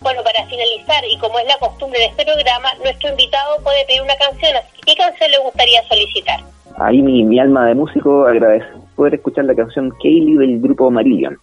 Bueno, 0.00 0.22
para 0.24 0.44
finalizar, 0.46 1.04
y 1.08 1.16
como 1.18 1.38
es 1.38 1.46
la 1.46 1.58
costumbre 1.58 2.00
de 2.00 2.06
este 2.06 2.24
programa, 2.24 2.74
nuestro 2.82 3.10
invitado 3.10 3.56
puede 3.62 3.84
pedir 3.86 4.02
una 4.02 4.16
canción. 4.16 4.52
¿qué 4.84 4.94
canción 4.96 5.30
le 5.30 5.38
gustaría 5.38 5.82
solicitar? 5.84 6.40
Ahí 6.78 7.02
mi, 7.02 7.22
mi 7.22 7.38
alma 7.38 7.66
de 7.66 7.74
músico 7.74 8.26
agradece 8.26 8.66
poder 8.96 9.14
escuchar 9.14 9.44
la 9.44 9.54
canción 9.54 9.90
Kaylee 10.02 10.38
del 10.38 10.60
grupo 10.60 10.90
Marillion. 10.90 11.38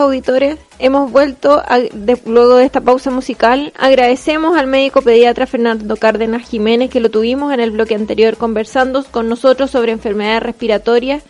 Auditores, 0.00 0.56
hemos 0.78 1.10
vuelto 1.12 1.54
a- 1.64 1.78
luego 2.26 2.56
de 2.56 2.64
esta 2.64 2.80
pausa 2.80 3.10
musical. 3.10 3.72
Agradecemos 3.78 4.56
al 4.56 4.66
médico 4.66 5.02
pediatra 5.02 5.46
Fernando 5.46 5.96
Cárdenas 5.96 6.48
Jiménez 6.48 6.90
que 6.90 7.00
lo 7.00 7.10
tuvimos 7.10 7.52
en 7.52 7.60
el 7.60 7.70
bloque 7.70 7.94
anterior 7.94 8.36
conversando 8.36 9.04
con 9.10 9.28
nosotros 9.28 9.70
sobre 9.70 9.92
enfermedades 9.92 10.42
respiratorias 10.42 11.22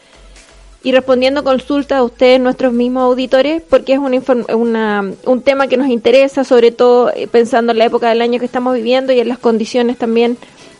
y 0.82 0.92
respondiendo 0.92 1.44
consultas 1.44 1.98
a 1.98 2.02
ustedes, 2.02 2.40
nuestros 2.40 2.72
mismos 2.72 3.02
auditores, 3.04 3.62
porque 3.68 3.92
es 3.92 3.98
una, 3.98 4.20
una- 4.54 5.12
un 5.26 5.42
tema 5.42 5.66
que 5.66 5.76
nos 5.76 5.88
interesa, 5.88 6.42
sobre 6.44 6.72
todo 6.72 7.10
eh, 7.14 7.26
pensando 7.26 7.72
en 7.72 7.78
la 7.78 7.84
época 7.84 8.08
del 8.08 8.22
año 8.22 8.38
que 8.38 8.46
estamos 8.46 8.74
viviendo 8.74 9.12
y 9.12 9.20
en 9.20 9.28
las 9.28 9.38
condiciones 9.38 9.98
también 9.98 10.38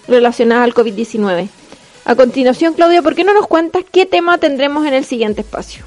relacionadas 0.09 0.64
al 0.64 0.74
COVID-19. 0.74 1.48
A 2.07 2.14
continuación, 2.14 2.72
Claudia, 2.72 3.03
¿por 3.03 3.14
qué 3.14 3.24
no 3.24 3.35
nos 3.35 3.46
cuentas 3.46 3.85
qué 3.92 4.07
tema 4.07 4.38
tendremos 4.38 4.87
en 4.87 4.94
el 4.94 5.05
siguiente 5.05 5.42
espacio? 5.42 5.85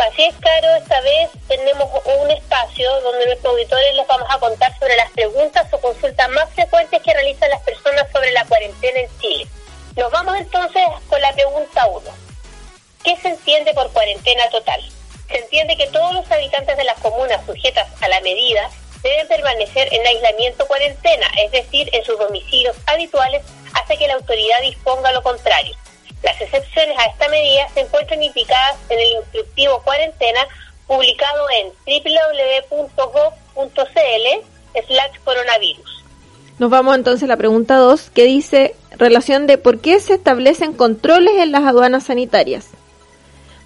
Así 0.00 0.24
es, 0.24 0.34
Caro, 0.36 0.76
esta 0.76 0.98
vez 1.02 1.28
tenemos 1.46 1.86
un 2.06 2.30
espacio 2.30 3.00
donde 3.02 3.26
nuestros 3.26 3.52
auditores 3.52 3.94
les 3.94 4.06
vamos 4.06 4.26
a 4.30 4.38
contar 4.38 4.76
sobre 4.78 4.96
las 4.96 5.10
preguntas 5.10 5.66
o 5.72 5.78
consultas 5.78 6.28
más 6.30 6.48
frecuentes 6.54 7.02
que 7.02 7.12
realizan 7.12 7.50
las 7.50 7.60
personas 7.60 8.10
sobre 8.10 8.32
la 8.32 8.46
cuarentena 8.46 9.00
en 9.00 9.18
Chile. 9.20 9.46
Nos 9.96 10.10
vamos 10.10 10.38
entonces 10.38 10.82
con 11.06 11.20
la 11.20 11.34
pregunta 11.34 11.86
1. 11.86 12.10
¿Qué 13.04 13.16
se 13.16 13.28
entiende 13.28 13.74
por 13.74 13.92
cuarentena 13.92 14.48
total? 14.48 14.80
Se 15.28 15.36
entiende 15.36 15.76
que 15.76 15.88
todos 15.88 16.14
los 16.14 16.30
habitantes 16.30 16.78
de 16.78 16.84
las 16.84 16.98
comunas 17.00 17.44
sujetas 17.44 17.86
a 18.00 18.08
la 18.08 18.22
medida 18.22 18.70
deben 19.02 19.28
permanecer 19.28 19.92
en 19.92 20.06
aislamiento 20.06 20.66
cuarentena, 20.66 21.26
es 21.44 21.52
decir, 21.52 21.90
en 21.92 22.02
sus 22.04 22.18
domicilios 22.18 22.76
habituales 22.86 23.42
hasta 23.74 23.96
que 23.96 24.08
la 24.08 24.14
autoridad 24.14 24.62
disponga 24.62 25.12
lo 25.12 25.22
contrario. 25.22 25.76
Las 26.22 26.40
excepciones 26.40 26.98
a 26.98 27.06
esta 27.06 27.28
medida 27.28 27.68
se 27.74 27.80
encuentran 27.80 28.22
indicadas 28.22 28.76
en 28.88 28.98
el 28.98 29.10
instructivo 29.22 29.82
cuarentena 29.82 30.46
publicado 30.86 31.46
en 31.58 31.68
www.gov.cl 32.68 33.70
slash 34.86 35.18
coronavirus. 35.24 36.04
Nos 36.58 36.68
vamos 36.68 36.94
entonces 36.94 37.22
a 37.22 37.26
la 37.26 37.36
pregunta 37.36 37.76
2, 37.76 38.10
que 38.10 38.24
dice 38.24 38.74
relación 38.98 39.46
de 39.46 39.56
por 39.56 39.80
qué 39.80 39.98
se 40.00 40.14
establecen 40.14 40.74
controles 40.74 41.36
en 41.38 41.52
las 41.52 41.62
aduanas 41.62 42.04
sanitarias. 42.04 42.66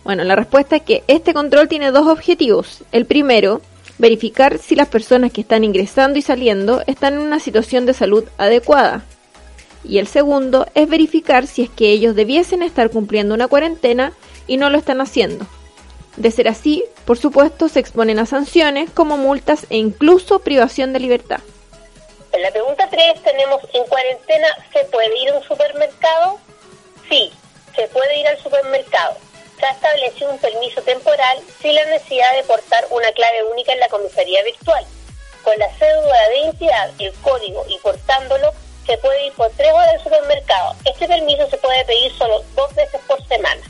Bueno, 0.05 0.23
la 0.23 0.37
respuesta 0.37 0.77
es 0.77 0.83
que 0.83 1.03
este 1.09 1.35
control 1.35 1.67
tiene 1.67 1.91
dos 1.91 2.07
objetivos. 2.07 2.85
El 2.93 3.07
primero, 3.07 3.63
verificar 3.99 4.59
si 4.59 4.77
las 4.77 4.89
personas 4.89 5.33
que 5.33 5.41
están 5.41 5.65
ingresando 5.65 6.19
y 6.19 6.23
saliendo 6.23 6.83
están 6.87 7.15
en 7.15 7.21
una 7.21 7.41
situación 7.41 7.87
de 7.87 7.95
salud 7.95 8.25
adecuada. 8.39 9.03
Y 9.85 9.99
el 9.99 10.07
segundo 10.07 10.67
es 10.75 10.89
verificar 10.89 11.47
si 11.47 11.63
es 11.63 11.71
que 11.71 11.91
ellos 11.91 12.17
debiesen 12.17 12.63
estar 12.63 12.91
cumpliendo 12.91 13.35
una 13.35 13.49
cuarentena 13.49 14.13
y 14.47 14.57
no 14.57 14.71
lo 14.71 14.79
están 14.79 15.01
haciendo. 15.01 15.47
De 16.17 16.31
ser 16.31 16.49
así, 16.49 16.85
por 17.05 17.19
supuesto, 17.19 17.69
se 17.69 17.81
exponen 17.81 18.19
a 18.19 18.27
sanciones 18.27 18.91
como 18.91 19.17
multas 19.17 19.67
e 19.69 19.77
incluso 19.77 20.39
privación 20.39 20.93
de 20.93 21.01
libertad. 21.01 21.41
En 22.33 22.43
la 22.43 22.51
pregunta 22.51 22.89
3 22.89 23.23
tenemos, 23.23 23.61
¿en 23.73 23.85
cuarentena 23.85 24.49
se 24.73 24.85
puede 24.87 25.23
ir 25.23 25.31
a 25.31 25.39
un 25.39 25.45
supermercado? 25.45 26.39
Sí, 27.09 27.31
se 27.77 27.87
puede 27.89 28.19
ir 28.19 28.27
al 28.27 28.39
supermercado. 28.39 29.17
Se 29.59 29.67
ha 29.67 29.71
establecido 29.71 30.31
un 30.31 30.39
permiso 30.39 30.83
temporal 30.83 31.39
sin 31.61 31.75
la 31.75 31.85
necesidad 31.87 32.35
de 32.37 32.43
portar 32.45 32.85
una 32.91 33.13
clave 33.13 33.45
única 33.53 33.73
en 33.73 33.81
la 33.81 33.89
comisaría 33.89 34.43
virtual. 34.43 34.85
Con 35.45 35.59
la 35.59 35.69
cédula 35.77 36.29
de 36.29 36.39
identidad, 36.41 36.91
el 36.99 37.13
código 37.23 37.65
y 37.69 37.79
portándolo, 37.79 38.53
se 38.87 38.97
puede 38.99 39.27
ir 39.27 39.33
por 39.33 39.51
tres 39.51 39.73
horas 39.73 39.89
al 39.95 40.03
supermercado. 40.03 40.75
Este 40.85 41.07
permiso 41.07 41.49
se 41.51 41.59
puede 41.59 41.85
pedir 41.85 42.13
solo 42.13 42.43
dos 42.55 42.75
veces 42.75 43.01
por 43.07 43.23
semana. 43.27 43.61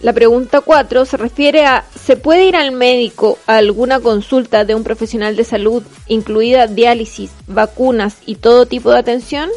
La 0.00 0.12
pregunta 0.12 0.60
4 0.60 1.06
se 1.06 1.16
refiere 1.16 1.66
a 1.66 1.84
¿se 2.00 2.16
puede 2.16 2.44
ir 2.44 2.54
al 2.54 2.70
médico 2.70 3.36
a 3.48 3.56
alguna 3.56 3.98
consulta 3.98 4.64
de 4.64 4.76
un 4.76 4.84
profesional 4.84 5.34
de 5.34 5.42
salud, 5.42 5.82
incluida 6.06 6.68
diálisis, 6.68 7.32
vacunas 7.48 8.18
y 8.24 8.36
todo 8.36 8.66
tipo 8.66 8.92
de 8.92 8.98
atención? 8.98 9.50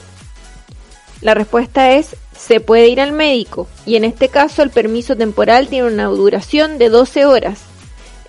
La 1.22 1.36
respuesta 1.36 1.92
es 1.92 2.16
se 2.36 2.60
puede 2.60 2.88
ir 2.88 3.00
al 3.00 3.12
médico 3.12 3.68
y 3.86 3.98
en 3.98 4.04
este 4.04 4.30
caso 4.30 4.64
el 4.64 4.72
permiso 4.72 5.16
temporal 5.16 5.68
tiene 5.68 5.88
una 5.88 6.06
duración 6.06 6.80
de 6.80 6.90
12 6.90 7.26
horas. 7.26 7.60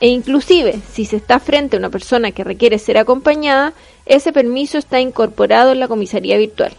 E 0.03 0.09
inclusive, 0.09 0.81
si 0.93 1.05
se 1.05 1.15
está 1.15 1.39
frente 1.39 1.77
a 1.77 1.79
una 1.79 1.89
persona 1.89 2.33
que 2.33 2.43
requiere 2.43 2.81
ser 2.81 2.99
acompañada, 2.99 3.73
ese 4.05 4.33
permiso 4.33 4.77
está 4.77 4.99
incorporado 4.99 5.71
en 5.71 5.79
la 5.79 5.87
comisaría 5.87 6.37
virtual. 6.39 6.73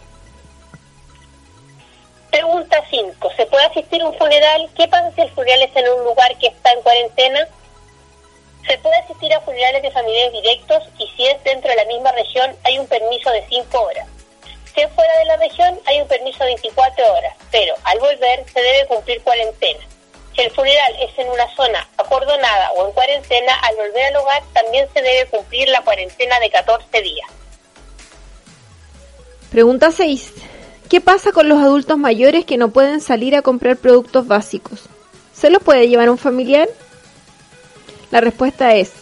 Pregunta 2.30 2.76
5. 2.90 3.30
¿Se 3.34 3.46
puede 3.46 3.64
asistir 3.64 4.02
a 4.02 4.08
un 4.08 4.18
funeral? 4.18 4.68
¿Qué 4.76 4.86
pasa 4.88 5.10
si 5.14 5.22
el 5.22 5.30
funeral 5.30 5.62
es 5.62 5.74
en 5.74 5.88
un 5.88 6.04
lugar 6.04 6.36
que 6.38 6.48
está 6.48 6.70
en 6.72 6.82
cuarentena? 6.82 7.48
Se 8.68 8.76
puede 8.76 8.96
asistir 8.96 9.32
a 9.32 9.40
funerales 9.40 9.80
de 9.80 9.90
familiares 9.90 10.32
directos 10.34 10.82
y 10.98 11.08
si 11.16 11.26
es 11.26 11.42
dentro 11.44 11.70
de 11.70 11.76
la 11.76 11.86
misma 11.86 12.12
región 12.12 12.54
hay 12.64 12.78
un 12.78 12.86
permiso 12.86 13.30
de 13.30 13.42
5 13.48 13.80
horas. 13.80 14.06
Si 14.74 14.82
es 14.82 14.92
fuera 14.92 15.18
de 15.20 15.24
la 15.24 15.36
región 15.38 15.80
hay 15.86 15.98
un 16.02 16.08
permiso 16.08 16.40
de 16.40 16.56
24 16.60 17.10
horas, 17.10 17.34
pero 17.50 17.74
al 17.84 17.98
volver 18.00 18.44
se 18.52 18.60
debe 18.60 18.86
cumplir 18.86 19.22
cuarentena. 19.22 19.80
Si 20.34 20.42
el 20.42 20.50
funeral 20.50 20.96
es 21.00 21.16
en 21.18 21.28
una 21.28 21.48
zona 21.54 21.88
acordonada 21.96 22.72
o 22.72 22.86
en 22.86 22.92
cuarentena, 22.92 23.54
al 23.62 23.76
volver 23.76 24.06
al 24.06 24.16
hogar 24.16 24.42
también 24.52 24.88
se 24.92 25.00
debe 25.00 25.30
cumplir 25.30 25.68
la 25.68 25.82
cuarentena 25.82 26.40
de 26.40 26.50
14 26.50 27.02
días. 27.02 27.28
Pregunta 29.50 29.92
6. 29.92 30.32
¿Qué 30.88 31.00
pasa 31.00 31.30
con 31.30 31.48
los 31.48 31.60
adultos 31.60 31.96
mayores 31.96 32.44
que 32.44 32.56
no 32.56 32.70
pueden 32.70 33.00
salir 33.00 33.36
a 33.36 33.42
comprar 33.42 33.76
productos 33.76 34.26
básicos? 34.26 34.82
¿Se 35.32 35.50
los 35.50 35.62
puede 35.62 35.88
llevar 35.88 36.10
un 36.10 36.18
familiar? 36.18 36.68
La 38.10 38.20
respuesta 38.20 38.74
es, 38.74 38.92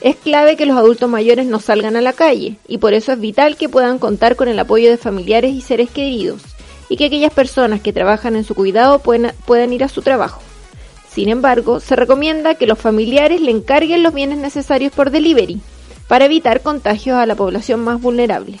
es 0.00 0.16
clave 0.16 0.56
que 0.56 0.66
los 0.66 0.76
adultos 0.76 1.08
mayores 1.08 1.46
no 1.46 1.60
salgan 1.60 1.96
a 1.96 2.00
la 2.00 2.12
calle 2.12 2.56
y 2.66 2.78
por 2.78 2.94
eso 2.94 3.12
es 3.12 3.20
vital 3.20 3.56
que 3.56 3.68
puedan 3.68 3.98
contar 3.98 4.34
con 4.34 4.48
el 4.48 4.58
apoyo 4.58 4.90
de 4.90 4.96
familiares 4.96 5.52
y 5.52 5.60
seres 5.60 5.90
queridos 5.90 6.42
y 6.88 6.96
que 6.96 7.06
aquellas 7.06 7.32
personas 7.32 7.80
que 7.80 7.92
trabajan 7.92 8.34
en 8.34 8.44
su 8.44 8.54
cuidado 8.54 8.98
puedan, 8.98 9.34
puedan 9.46 9.72
ir 9.72 9.84
a 9.84 9.88
su 9.88 10.02
trabajo. 10.02 10.42
Sin 11.12 11.28
embargo, 11.28 11.80
se 11.80 11.96
recomienda 11.96 12.54
que 12.54 12.66
los 12.66 12.78
familiares 12.78 13.40
le 13.40 13.50
encarguen 13.50 14.02
los 14.02 14.14
bienes 14.14 14.38
necesarios 14.38 14.92
por 14.92 15.10
delivery 15.10 15.60
para 16.06 16.24
evitar 16.24 16.60
contagios 16.60 17.16
a 17.16 17.26
la 17.26 17.34
población 17.34 17.80
más 17.80 18.00
vulnerable. 18.00 18.58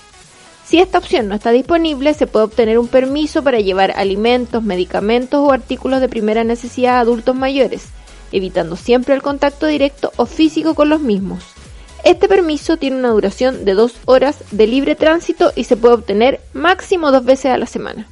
Si 0.64 0.78
esta 0.78 0.98
opción 0.98 1.28
no 1.28 1.34
está 1.34 1.50
disponible, 1.50 2.14
se 2.14 2.28
puede 2.28 2.44
obtener 2.44 2.78
un 2.78 2.86
permiso 2.86 3.42
para 3.42 3.58
llevar 3.58 3.92
alimentos, 3.96 4.62
medicamentos 4.62 5.40
o 5.40 5.52
artículos 5.52 6.00
de 6.00 6.08
primera 6.08 6.44
necesidad 6.44 6.96
a 6.96 7.00
adultos 7.00 7.34
mayores, 7.34 7.86
evitando 8.30 8.76
siempre 8.76 9.14
el 9.14 9.22
contacto 9.22 9.66
directo 9.66 10.12
o 10.16 10.26
físico 10.26 10.74
con 10.74 10.88
los 10.88 11.00
mismos. 11.00 11.42
Este 12.04 12.28
permiso 12.28 12.76
tiene 12.76 12.96
una 12.96 13.08
duración 13.10 13.64
de 13.64 13.74
dos 13.74 13.94
horas 14.06 14.44
de 14.52 14.66
libre 14.66 14.94
tránsito 14.94 15.52
y 15.54 15.64
se 15.64 15.76
puede 15.76 15.94
obtener 15.94 16.40
máximo 16.52 17.10
dos 17.10 17.24
veces 17.24 17.46
a 17.46 17.58
la 17.58 17.66
semana. 17.66 18.06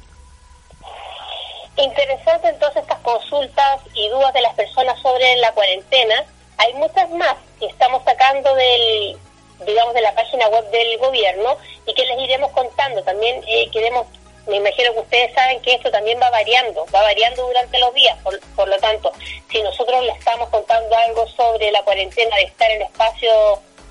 Interesante 1.79 2.49
entonces 2.49 2.81
estas 2.81 2.99
consultas 2.99 3.79
y 3.93 4.09
dudas 4.09 4.33
de 4.33 4.41
las 4.41 4.53
personas 4.53 4.99
sobre 4.99 5.37
la 5.37 5.53
cuarentena. 5.53 6.25
Hay 6.57 6.73
muchas 6.73 7.09
más 7.11 7.35
que 7.57 7.67
estamos 7.67 8.03
sacando 8.03 8.53
del, 8.53 9.17
digamos, 9.65 9.93
de 9.93 10.01
la 10.01 10.13
página 10.13 10.49
web 10.49 10.69
del 10.71 10.97
gobierno 10.97 11.55
y 11.85 11.93
que 11.93 12.05
les 12.05 12.19
iremos 12.19 12.51
contando. 12.51 13.01
También 13.03 13.41
eh, 13.47 13.69
queremos, 13.71 14.07
me 14.45 14.57
imagino 14.57 14.91
que 14.91 14.99
ustedes 14.99 15.33
saben 15.33 15.61
que 15.61 15.75
esto 15.75 15.89
también 15.89 16.19
va 16.21 16.29
variando, 16.29 16.85
va 16.93 17.01
variando 17.01 17.47
durante 17.47 17.79
los 17.79 17.93
días. 17.93 18.17
Por, 18.23 18.37
por 18.57 18.67
lo 18.67 18.77
tanto, 18.79 19.13
si 19.49 19.61
nosotros 19.63 20.03
les 20.03 20.17
estamos 20.17 20.49
contando 20.49 20.93
algo 20.93 21.25
sobre 21.29 21.71
la 21.71 21.81
cuarentena 21.83 22.35
de 22.35 22.43
estar 22.43 22.69
en 22.69 22.81
espacio 22.81 23.31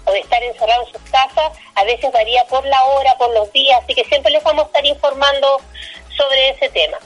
o 0.04 0.12
de 0.12 0.18
estar 0.18 0.42
encerrado 0.42 0.82
en 0.82 0.92
sus 0.92 1.10
casas, 1.10 1.52
a 1.74 1.84
veces 1.84 2.12
varía 2.12 2.44
por 2.48 2.66
la 2.66 2.84
hora, 2.84 3.16
por 3.16 3.30
los 3.30 3.50
días, 3.52 3.80
así 3.82 3.94
que 3.94 4.04
siempre 4.04 4.30
les 4.30 4.44
vamos 4.44 4.64
a 4.64 4.66
estar 4.66 4.84
informando 4.84 5.62
sobre 6.14 6.50
ese 6.50 6.68
tema. 6.68 6.98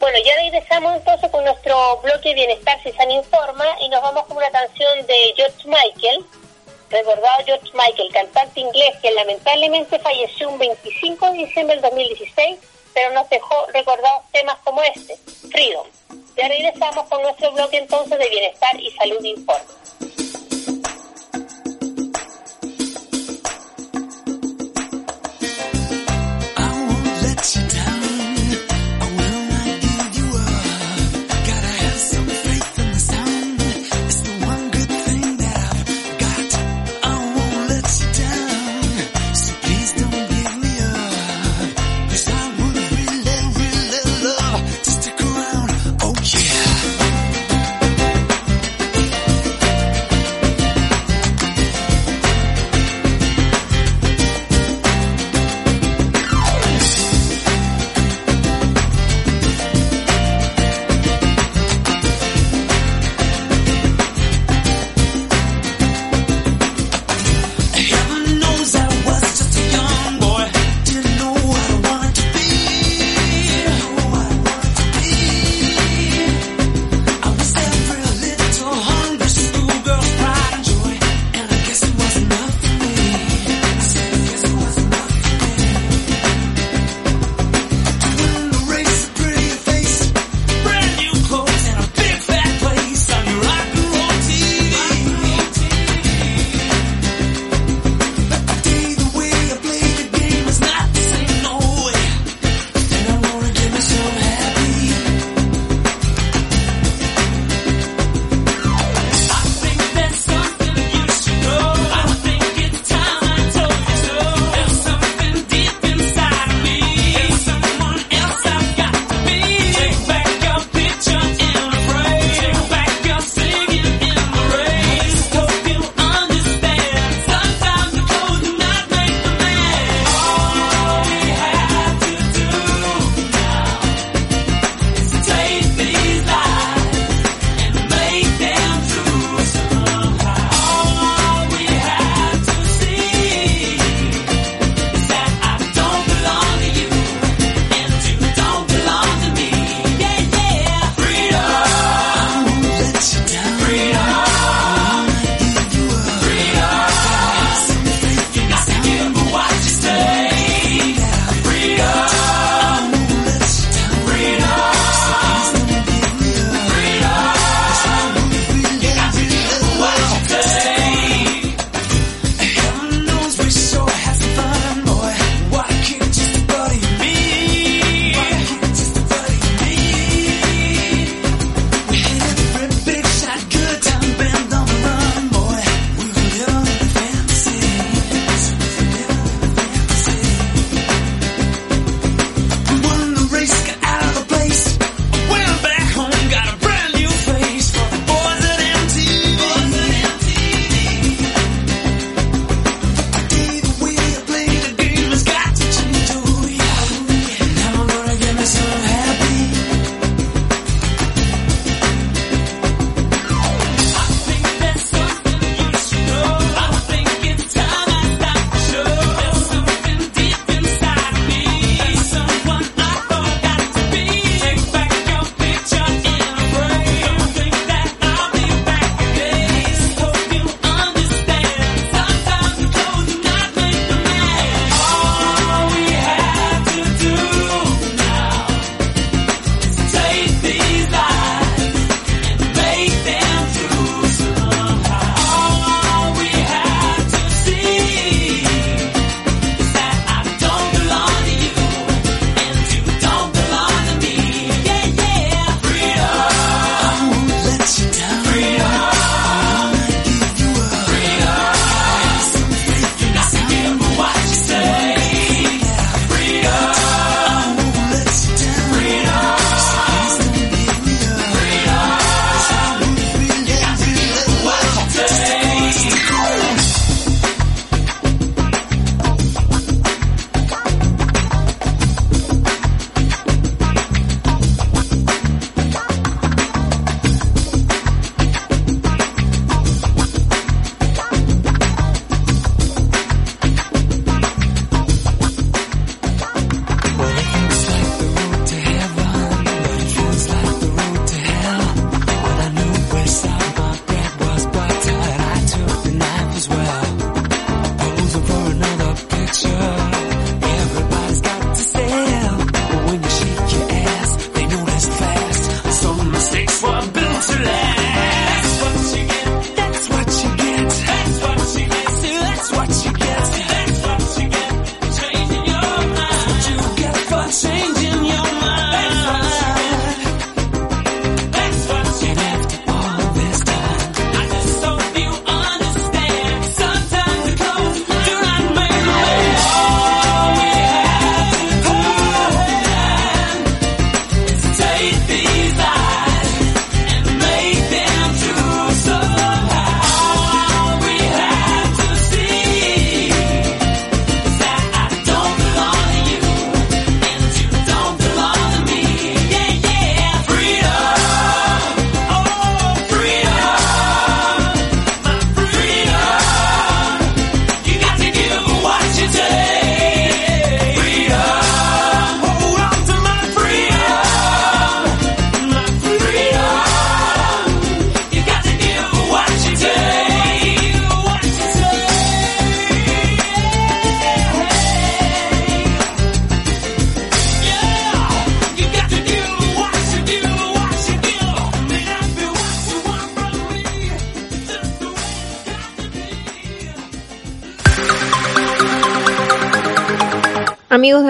Bueno, 0.00 0.16
ya 0.24 0.34
regresamos 0.36 0.96
entonces 0.96 1.30
con 1.30 1.44
nuestro 1.44 1.98
bloque 1.98 2.32
Bienestar 2.32 2.82
si 2.82 2.90
se 2.90 3.12
informa 3.12 3.66
y 3.82 3.88
nos 3.90 4.00
vamos 4.00 4.24
con 4.24 4.38
una 4.38 4.50
canción 4.50 5.06
de 5.06 5.34
George 5.36 5.68
Michael, 5.68 6.24
recordado 6.88 7.44
George 7.44 7.68
Michael, 7.74 8.10
cantante 8.10 8.60
inglés 8.60 8.96
que 9.02 9.10
lamentablemente 9.10 9.98
falleció 9.98 10.48
un 10.48 10.58
25 10.58 11.32
de 11.32 11.38
diciembre 11.44 11.76
del 11.76 11.82
2016, 11.82 12.58
pero 12.94 13.12
nos 13.12 13.28
dejó 13.28 13.66
recordados 13.74 14.22
temas 14.32 14.56
como 14.64 14.82
este, 14.82 15.18
Freedom. 15.50 15.86
Ya 16.34 16.48
regresamos 16.48 17.06
con 17.10 17.20
nuestro 17.20 17.52
bloque 17.52 17.76
entonces 17.76 18.18
de 18.18 18.28
Bienestar 18.30 18.80
y 18.80 18.90
Salud 18.92 19.22
Informa. 19.22 19.80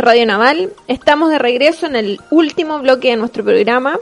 Radio 0.01 0.24
Naval, 0.24 0.72
estamos 0.88 1.30
de 1.30 1.38
regreso 1.38 1.86
en 1.86 1.96
el 1.96 2.20
último 2.30 2.78
bloque 2.78 3.11
de 3.11 3.16
nuestro 3.16 3.44
programa 3.44 3.98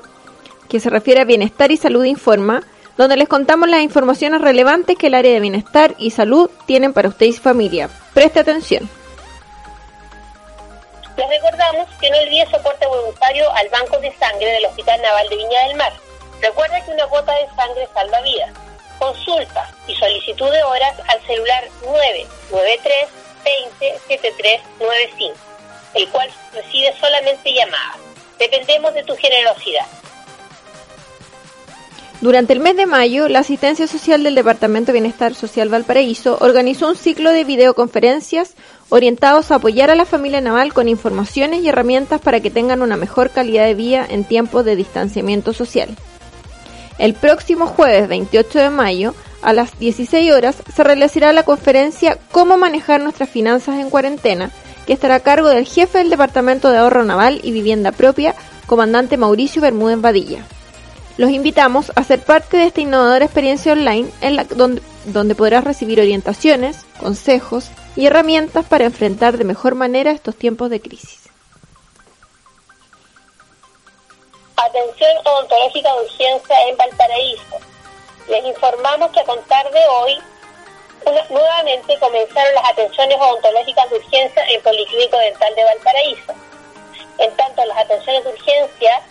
que 0.68 0.80
se 0.80 0.90
refiere 0.90 1.20
a 1.20 1.24
Bienestar 1.24 1.70
y 1.70 1.76
Salud 1.76 2.04
Informa, 2.04 2.62
donde 2.96 3.16
les 3.16 3.28
contamos 3.28 3.68
las 3.68 3.80
informaciones 3.80 4.40
relevantes 4.40 4.96
que 4.96 5.08
el 5.08 5.14
área 5.14 5.32
de 5.32 5.40
bienestar 5.40 5.94
y 5.98 6.10
salud 6.10 6.50
tienen 6.66 6.92
para 6.92 7.08
usted 7.08 7.26
y 7.26 7.32
su 7.32 7.42
familia. 7.42 7.88
Preste 8.14 8.40
atención. 8.40 8.88
Les 11.16 11.28
recordamos 11.28 11.88
que 12.00 12.10
no 12.10 12.18
olvide 12.18 12.46
soporte 12.50 12.86
voluntario 12.86 13.50
al 13.54 13.68
Banco 13.70 13.98
de 13.98 14.12
Sangre 14.18 14.52
del 14.52 14.66
Hospital 14.66 15.00
Naval 15.02 15.28
de 15.28 15.36
Viña 15.36 15.66
del 15.68 15.76
Mar. 15.76 15.92
Recuerda 16.40 16.80
que 16.84 16.92
una 16.92 17.04
gota 17.06 17.32
de 17.32 17.46
sangre 17.56 17.88
salva 17.92 18.20
vidas. 18.22 18.50
Consulta 18.98 19.70
y 19.86 19.94
solicitud 19.94 20.50
de 20.50 20.62
horas 20.62 20.94
al 21.08 21.20
celular 21.26 21.64
993 21.82 23.08
20 23.44 23.98
7395, 24.08 25.47
el 25.94 26.08
cual 26.08 26.28
recibe 26.52 26.94
solamente 27.00 27.52
llamadas. 27.52 27.98
Dependemos 28.38 28.94
de 28.94 29.02
tu 29.02 29.16
generosidad. 29.16 29.86
Durante 32.20 32.52
el 32.52 32.58
mes 32.58 32.76
de 32.76 32.86
mayo, 32.86 33.28
la 33.28 33.40
Asistencia 33.40 33.86
Social 33.86 34.24
del 34.24 34.34
Departamento 34.34 34.86
de 34.86 34.94
Bienestar 34.94 35.34
Social 35.34 35.68
Valparaíso 35.68 36.36
organizó 36.40 36.88
un 36.88 36.96
ciclo 36.96 37.30
de 37.30 37.44
videoconferencias 37.44 38.54
orientados 38.88 39.52
a 39.52 39.56
apoyar 39.56 39.90
a 39.90 39.94
la 39.94 40.04
familia 40.04 40.40
naval 40.40 40.72
con 40.72 40.88
informaciones 40.88 41.62
y 41.62 41.68
herramientas 41.68 42.20
para 42.20 42.40
que 42.40 42.50
tengan 42.50 42.82
una 42.82 42.96
mejor 42.96 43.30
calidad 43.30 43.66
de 43.66 43.74
vida 43.74 44.04
en 44.08 44.24
tiempos 44.24 44.64
de 44.64 44.74
distanciamiento 44.74 45.52
social. 45.52 45.90
El 46.98 47.14
próximo 47.14 47.68
jueves 47.68 48.08
28 48.08 48.58
de 48.58 48.70
mayo, 48.70 49.14
a 49.40 49.52
las 49.52 49.78
16 49.78 50.32
horas, 50.32 50.56
se 50.74 50.82
realizará 50.82 51.32
la 51.32 51.44
conferencia 51.44 52.18
Cómo 52.32 52.58
manejar 52.58 53.00
nuestras 53.00 53.30
finanzas 53.30 53.78
en 53.78 53.90
cuarentena, 53.90 54.50
que 54.88 54.94
estará 54.94 55.16
a 55.16 55.20
cargo 55.20 55.48
del 55.48 55.66
jefe 55.66 55.98
del 55.98 56.08
Departamento 56.08 56.70
de 56.70 56.78
Ahorro 56.78 57.04
Naval 57.04 57.40
y 57.42 57.52
Vivienda 57.52 57.92
Propia, 57.92 58.34
comandante 58.66 59.18
Mauricio 59.18 59.60
Bermúdez 59.60 60.00
Vadilla. 60.00 60.46
Los 61.18 61.28
invitamos 61.28 61.92
a 61.94 62.02
ser 62.04 62.22
parte 62.22 62.56
de 62.56 62.64
esta 62.64 62.80
innovadora 62.80 63.26
experiencia 63.26 63.74
online 63.74 64.10
en 64.22 64.36
la, 64.36 64.44
donde, 64.44 64.80
donde 65.04 65.34
podrás 65.34 65.64
recibir 65.64 66.00
orientaciones, 66.00 66.86
consejos 66.98 67.68
y 67.96 68.06
herramientas 68.06 68.64
para 68.64 68.86
enfrentar 68.86 69.36
de 69.36 69.44
mejor 69.44 69.74
manera 69.74 70.10
estos 70.10 70.34
tiempos 70.36 70.70
de 70.70 70.80
crisis. 70.80 71.28
Atención 74.56 75.10
odontológica 75.22 75.92
de 75.92 76.00
urgencia 76.00 76.56
en 76.66 76.76
Valparaíso. 76.78 77.58
Les 78.26 78.42
informamos 78.46 79.10
que 79.10 79.20
a 79.20 79.24
contar 79.24 79.70
de 79.70 79.80
hoy, 80.00 80.18
nuevamente 81.30 81.98
comenzaron 81.98 82.54
las 82.54 82.70
atenciones 82.70 83.16
odontológicas 83.20 83.90
de 83.90 83.96
urgencia 83.96 84.42
en 84.50 84.62
Policlínico 84.62 85.18
Dental 85.18 85.54
de 85.54 85.64
Valparaíso. 85.64 86.34
En 87.18 87.36
tanto, 87.36 87.64
las 87.64 87.78
atenciones 87.78 88.24
de 88.24 88.30
urgencia 88.30 89.02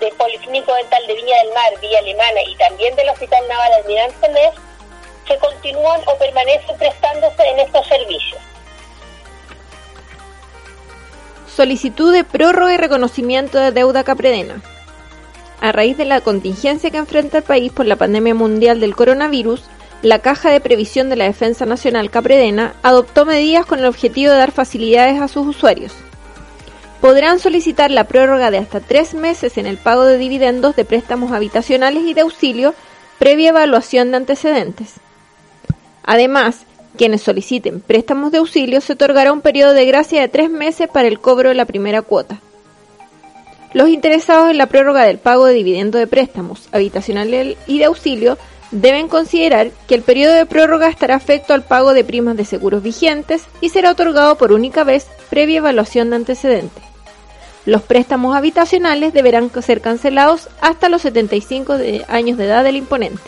del 0.00 0.12
Policlínico 0.14 0.74
Dental 0.74 1.06
de 1.06 1.14
Viña 1.14 1.36
del 1.38 1.52
Mar, 1.54 1.80
Villa 1.80 1.98
Alemana 1.98 2.42
y 2.46 2.56
también 2.56 2.94
del 2.96 3.08
Hospital 3.10 3.46
Naval 3.48 3.72
Almirante 3.74 4.28
Mes 4.30 4.54
se 5.26 5.38
continúan 5.38 6.00
o 6.06 6.18
permanecen 6.18 6.76
prestándose 6.76 7.42
en 7.42 7.60
estos 7.60 7.86
servicios. 7.86 8.40
Solicitud 11.54 12.12
de 12.12 12.24
prórroga 12.24 12.72
y 12.74 12.76
reconocimiento 12.78 13.58
de 13.58 13.72
deuda 13.72 14.04
capredena. 14.04 14.62
A 15.60 15.70
raíz 15.70 15.96
de 15.96 16.04
la 16.04 16.20
contingencia 16.20 16.90
que 16.90 16.96
enfrenta 16.96 17.38
el 17.38 17.44
país 17.44 17.70
por 17.70 17.86
la 17.86 17.96
pandemia 17.96 18.34
mundial 18.34 18.80
del 18.80 18.96
coronavirus, 18.96 19.62
la 20.02 20.18
Caja 20.18 20.50
de 20.50 20.60
Previsión 20.60 21.08
de 21.08 21.16
la 21.16 21.24
Defensa 21.24 21.64
Nacional 21.64 22.10
Capredena 22.10 22.74
adoptó 22.82 23.24
medidas 23.24 23.66
con 23.66 23.78
el 23.78 23.86
objetivo 23.86 24.32
de 24.32 24.38
dar 24.38 24.50
facilidades 24.50 25.20
a 25.20 25.28
sus 25.28 25.46
usuarios. 25.46 25.92
Podrán 27.00 27.38
solicitar 27.38 27.90
la 27.90 28.04
prórroga 28.04 28.50
de 28.50 28.58
hasta 28.58 28.80
tres 28.80 29.14
meses 29.14 29.58
en 29.58 29.66
el 29.66 29.76
pago 29.76 30.04
de 30.04 30.18
dividendos 30.18 30.74
de 30.74 30.84
préstamos 30.84 31.32
habitacionales 31.32 32.04
y 32.04 32.14
de 32.14 32.22
auxilio 32.22 32.74
previa 33.18 33.50
evaluación 33.50 34.10
de 34.10 34.16
antecedentes. 34.16 34.94
Además, 36.02 36.66
quienes 36.96 37.22
soliciten 37.22 37.80
préstamos 37.80 38.32
de 38.32 38.38
auxilio 38.38 38.80
se 38.80 38.94
otorgará 38.94 39.32
un 39.32 39.40
periodo 39.40 39.72
de 39.72 39.86
gracia 39.86 40.20
de 40.20 40.28
tres 40.28 40.50
meses 40.50 40.88
para 40.88 41.08
el 41.08 41.20
cobro 41.20 41.48
de 41.48 41.54
la 41.54 41.64
primera 41.64 42.02
cuota. 42.02 42.40
Los 43.72 43.88
interesados 43.88 44.50
en 44.50 44.58
la 44.58 44.66
prórroga 44.66 45.04
del 45.04 45.18
pago 45.18 45.46
de 45.46 45.54
dividendo 45.54 45.98
de 45.98 46.06
préstamos 46.06 46.68
habitacionales 46.72 47.56
y 47.66 47.78
de 47.78 47.84
auxilio 47.84 48.36
deben 48.72 49.06
considerar 49.08 49.70
que 49.86 49.94
el 49.94 50.02
periodo 50.02 50.34
de 50.34 50.46
prórroga 50.46 50.88
estará 50.88 51.14
afecto 51.14 51.54
al 51.54 51.62
pago 51.62 51.92
de 51.94 52.02
primas 52.04 52.36
de 52.36 52.44
seguros 52.44 52.82
vigentes 52.82 53.44
y 53.60 53.68
será 53.68 53.92
otorgado 53.92 54.36
por 54.36 54.50
única 54.52 54.82
vez 54.82 55.06
previa 55.30 55.58
evaluación 55.58 56.10
de 56.10 56.16
antecedentes. 56.16 56.82
Los 57.64 57.82
préstamos 57.82 58.34
habitacionales 58.34 59.12
deberán 59.12 59.48
ser 59.62 59.80
cancelados 59.80 60.48
hasta 60.60 60.88
los 60.88 61.02
75 61.02 61.78
de- 61.78 62.04
años 62.08 62.36
de 62.38 62.46
edad 62.46 62.64
del 62.64 62.74
imponente. 62.76 63.20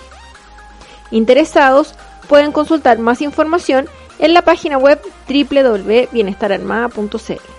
Interesados 1.13 1.95
pueden 2.29 2.51
consultar 2.51 2.99
más 2.99 3.21
información 3.21 3.87
en 4.19 4.35
la 4.35 4.43
página 4.43 4.79
web 4.79 5.01
www.bienestararmada.cl. 5.29 7.54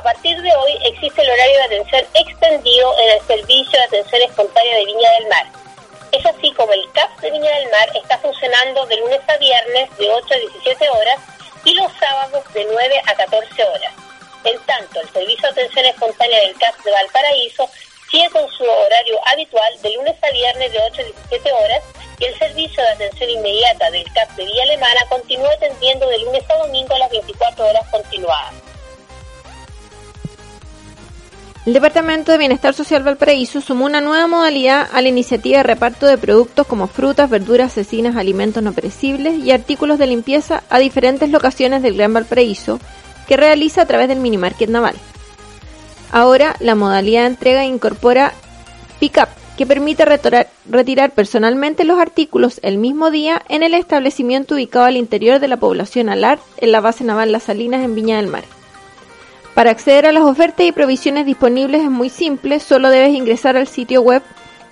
A 0.00 0.02
partir 0.02 0.40
de 0.40 0.56
hoy 0.56 0.78
existe 0.86 1.20
el 1.20 1.28
horario 1.28 1.56
de 1.58 1.62
atención 1.64 2.02
extendido 2.14 2.98
en 3.00 3.10
el 3.10 3.26
Servicio 3.26 3.78
de 3.78 3.84
Atención 3.84 4.22
Espontánea 4.22 4.76
de 4.76 4.86
Viña 4.86 5.10
del 5.12 5.28
Mar. 5.28 5.46
Es 6.10 6.24
así 6.24 6.50
como 6.54 6.72
el 6.72 6.90
CAP 6.92 7.20
de 7.20 7.30
Viña 7.30 7.50
del 7.50 7.70
Mar 7.70 7.86
está 7.94 8.16
funcionando 8.16 8.86
de 8.86 8.96
lunes 8.96 9.20
a 9.28 9.36
viernes 9.36 9.94
de 9.98 10.10
8 10.10 10.26
a 10.30 10.38
17 10.38 10.88
horas 10.88 11.20
y 11.66 11.74
los 11.74 11.92
sábados 12.00 12.42
de 12.54 12.64
9 12.64 13.02
a 13.08 13.14
14 13.14 13.62
horas. 13.62 13.92
En 14.44 14.58
tanto, 14.60 15.02
el 15.02 15.08
Servicio 15.10 15.42
de 15.42 15.60
Atención 15.60 15.84
Espontánea 15.84 16.40
del 16.46 16.56
CAP 16.56 16.82
de 16.82 16.92
Valparaíso 16.92 17.68
sigue 18.10 18.30
con 18.30 18.48
su 18.52 18.64
horario 18.64 19.20
habitual 19.26 19.82
de 19.82 19.90
lunes 19.96 20.16
a 20.22 20.30
viernes 20.30 20.72
de 20.72 20.78
8 20.78 21.02
a 21.02 21.04
17 21.04 21.52
horas 21.52 21.82
y 22.20 22.24
el 22.24 22.38
Servicio 22.38 22.82
de 22.82 22.88
Atención 22.88 23.28
Inmediata 23.28 23.90
del 23.90 24.10
CAP 24.14 24.30
de 24.30 24.46
Villa 24.46 24.62
Alemana 24.62 25.04
continúa 25.10 25.52
atendiendo 25.52 26.08
de 26.08 26.20
lunes 26.20 26.42
a 26.48 26.56
domingo 26.56 26.94
a 26.94 27.00
las 27.00 27.10
24 27.10 27.66
horas 27.66 27.86
continuadas. 27.90 28.69
El 31.66 31.74
Departamento 31.74 32.32
de 32.32 32.38
Bienestar 32.38 32.72
Social 32.72 33.02
Valparaíso 33.02 33.60
sumó 33.60 33.84
una 33.84 34.00
nueva 34.00 34.26
modalidad 34.26 34.88
a 34.92 35.02
la 35.02 35.08
iniciativa 35.08 35.58
de 35.58 35.62
reparto 35.62 36.06
de 36.06 36.16
productos 36.16 36.66
como 36.66 36.86
frutas, 36.86 37.28
verduras, 37.28 37.74
cecinas, 37.74 38.16
alimentos 38.16 38.62
no 38.62 38.72
perecibles 38.72 39.44
y 39.44 39.50
artículos 39.50 39.98
de 39.98 40.06
limpieza 40.06 40.62
a 40.70 40.78
diferentes 40.78 41.28
locaciones 41.28 41.82
del 41.82 41.96
Gran 41.96 42.14
Valparaíso 42.14 42.80
que 43.28 43.36
realiza 43.36 43.82
a 43.82 43.86
través 43.86 44.08
del 44.08 44.20
Minimarket 44.20 44.70
Naval. 44.70 44.94
Ahora, 46.10 46.56
la 46.60 46.74
modalidad 46.74 47.22
de 47.22 47.28
entrega 47.28 47.64
incorpora 47.66 48.32
Pickup, 48.98 49.28
que 49.58 49.66
permite 49.66 50.06
retirar 50.06 51.10
personalmente 51.10 51.84
los 51.84 52.00
artículos 52.00 52.58
el 52.62 52.78
mismo 52.78 53.10
día 53.10 53.42
en 53.50 53.62
el 53.62 53.74
establecimiento 53.74 54.54
ubicado 54.54 54.86
al 54.86 54.96
interior 54.96 55.40
de 55.40 55.48
la 55.48 55.58
población 55.58 56.08
Alar 56.08 56.38
en 56.56 56.72
la 56.72 56.80
base 56.80 57.04
naval 57.04 57.32
Las 57.32 57.42
Salinas 57.42 57.84
en 57.84 57.94
Viña 57.94 58.16
del 58.16 58.28
Mar. 58.28 58.44
Para 59.54 59.70
acceder 59.70 60.06
a 60.06 60.12
las 60.12 60.22
ofertas 60.22 60.64
y 60.66 60.72
provisiones 60.72 61.26
disponibles 61.26 61.82
es 61.82 61.90
muy 61.90 62.08
simple, 62.08 62.60
solo 62.60 62.88
debes 62.88 63.10
ingresar 63.10 63.56
al 63.56 63.66
sitio 63.66 64.00
web 64.02 64.22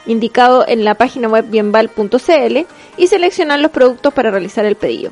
indicado 0.06 0.64
en 0.66 0.84
la 0.84 0.94
página 0.94 1.28
web 1.28 1.46
bienval.cl 1.48 2.58
y 2.96 3.06
seleccionar 3.06 3.60
los 3.60 3.70
productos 3.70 4.14
para 4.14 4.30
realizar 4.30 4.64
el 4.64 4.76
pedido. 4.76 5.10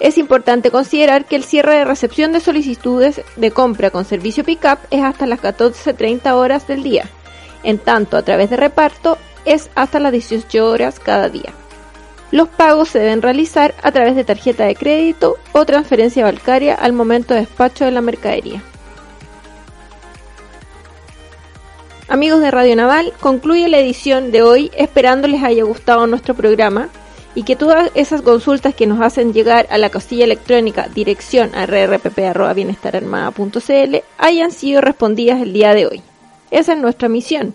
Es 0.00 0.18
importante 0.18 0.70
considerar 0.70 1.24
que 1.24 1.36
el 1.36 1.44
cierre 1.44 1.74
de 1.74 1.84
recepción 1.84 2.32
de 2.32 2.40
solicitudes 2.40 3.22
de 3.36 3.50
compra 3.50 3.90
con 3.90 4.04
servicio 4.04 4.44
pickup 4.44 4.78
es 4.90 5.02
hasta 5.02 5.26
las 5.26 5.40
14.30 5.40 6.32
horas 6.32 6.66
del 6.66 6.82
día, 6.82 7.08
en 7.62 7.78
tanto 7.78 8.16
a 8.16 8.22
través 8.22 8.50
de 8.50 8.56
reparto 8.56 9.16
es 9.44 9.70
hasta 9.74 10.00
las 10.00 10.12
18 10.12 10.68
horas 10.68 10.98
cada 10.98 11.28
día. 11.28 11.52
Los 12.30 12.48
pagos 12.48 12.88
se 12.88 12.98
deben 12.98 13.22
realizar 13.22 13.74
a 13.82 13.92
través 13.92 14.16
de 14.16 14.24
tarjeta 14.24 14.64
de 14.64 14.74
crédito 14.74 15.36
o 15.52 15.64
transferencia 15.64 16.24
bancaria 16.24 16.74
al 16.74 16.92
momento 16.92 17.34
de 17.34 17.40
despacho 17.40 17.84
de 17.84 17.92
la 17.92 18.00
mercadería. 18.00 18.62
Amigos 22.08 22.40
de 22.40 22.52
Radio 22.52 22.76
Naval, 22.76 23.12
concluye 23.20 23.68
la 23.68 23.78
edición 23.78 24.30
de 24.30 24.42
hoy 24.42 24.70
esperando 24.76 25.26
les 25.28 25.42
haya 25.42 25.64
gustado 25.64 26.06
nuestro 26.06 26.34
programa 26.34 26.88
y 27.34 27.42
que 27.42 27.56
todas 27.56 27.90
esas 27.94 28.22
consultas 28.22 28.74
que 28.74 28.86
nos 28.86 29.02
hacen 29.02 29.32
llegar 29.32 29.66
a 29.70 29.78
la 29.78 29.90
casilla 29.90 30.24
electrónica 30.24 30.88
dirección 30.88 31.54
a 31.54 31.66
rrpp.bienestararmada.cl 31.66 33.96
hayan 34.18 34.52
sido 34.52 34.80
respondidas 34.80 35.42
el 35.42 35.52
día 35.52 35.74
de 35.74 35.86
hoy. 35.86 36.02
Esa 36.50 36.72
es 36.72 36.78
nuestra 36.78 37.08
misión. 37.08 37.54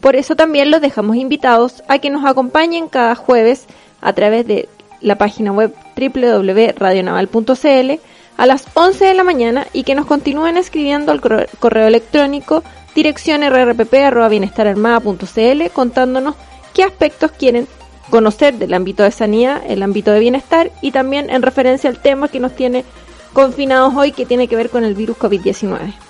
Por 0.00 0.16
eso 0.16 0.36
también 0.36 0.70
los 0.70 0.80
dejamos 0.80 1.16
invitados 1.16 1.82
a 1.88 1.98
que 1.98 2.10
nos 2.10 2.26
acompañen 2.26 2.88
cada 2.88 3.14
jueves 3.14 3.66
a 4.06 4.12
través 4.12 4.46
de 4.46 4.68
la 5.00 5.18
página 5.18 5.50
web 5.50 5.74
www.radionaval.cl 5.96 8.00
a 8.36 8.46
las 8.46 8.68
11 8.74 9.04
de 9.04 9.14
la 9.14 9.24
mañana 9.24 9.66
y 9.72 9.82
que 9.82 9.96
nos 9.96 10.06
continúen 10.06 10.56
escribiendo 10.56 11.10
al 11.10 11.20
correo, 11.20 11.88
electrónico 11.88 12.62
dirección 12.94 13.42
rrpp.bienestararmada.cl 13.42 15.70
contándonos 15.72 16.36
qué 16.72 16.84
aspectos 16.84 17.32
quieren 17.32 17.66
conocer 18.08 18.54
del 18.54 18.74
ámbito 18.74 19.02
de 19.02 19.10
sanidad, 19.10 19.60
el 19.66 19.82
ámbito 19.82 20.12
de 20.12 20.20
bienestar 20.20 20.70
y 20.82 20.92
también 20.92 21.28
en 21.28 21.42
referencia 21.42 21.90
al 21.90 22.00
tema 22.00 22.28
que 22.28 22.38
nos 22.38 22.54
tiene 22.54 22.84
confinados 23.32 23.92
hoy 23.96 24.12
que 24.12 24.24
tiene 24.24 24.46
que 24.46 24.54
ver 24.54 24.70
con 24.70 24.84
el 24.84 24.94
virus 24.94 25.18
COVID-19. 25.18 26.05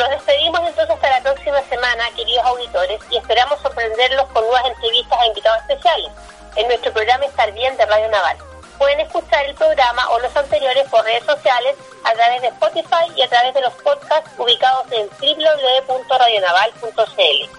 Nos 0.00 0.08
despedimos 0.08 0.60
entonces 0.60 0.88
hasta 0.88 1.10
la 1.10 1.20
próxima 1.20 1.60
semana, 1.68 2.10
queridos 2.16 2.46
auditores, 2.46 2.98
y 3.10 3.18
esperamos 3.18 3.60
sorprenderlos 3.60 4.30
con 4.30 4.42
nuevas 4.44 4.64
entrevistas 4.64 5.20
a 5.20 5.26
invitados 5.26 5.60
especiales 5.60 6.10
en 6.56 6.68
nuestro 6.68 6.90
programa 6.94 7.26
Estar 7.26 7.52
Bien 7.52 7.76
de 7.76 7.84
Radio 7.84 8.08
Naval. 8.08 8.38
Pueden 8.78 9.00
escuchar 9.00 9.44
el 9.44 9.54
programa 9.56 10.08
o 10.08 10.18
los 10.20 10.34
anteriores 10.34 10.88
por 10.88 11.04
redes 11.04 11.26
sociales 11.26 11.76
a 12.04 12.14
través 12.14 12.40
de 12.40 12.48
Spotify 12.48 13.12
y 13.14 13.20
a 13.20 13.28
través 13.28 13.52
de 13.52 13.60
los 13.60 13.74
podcasts 13.74 14.30
ubicados 14.38 14.90
en 14.90 15.06
www.radionaval.cl. 15.20 17.50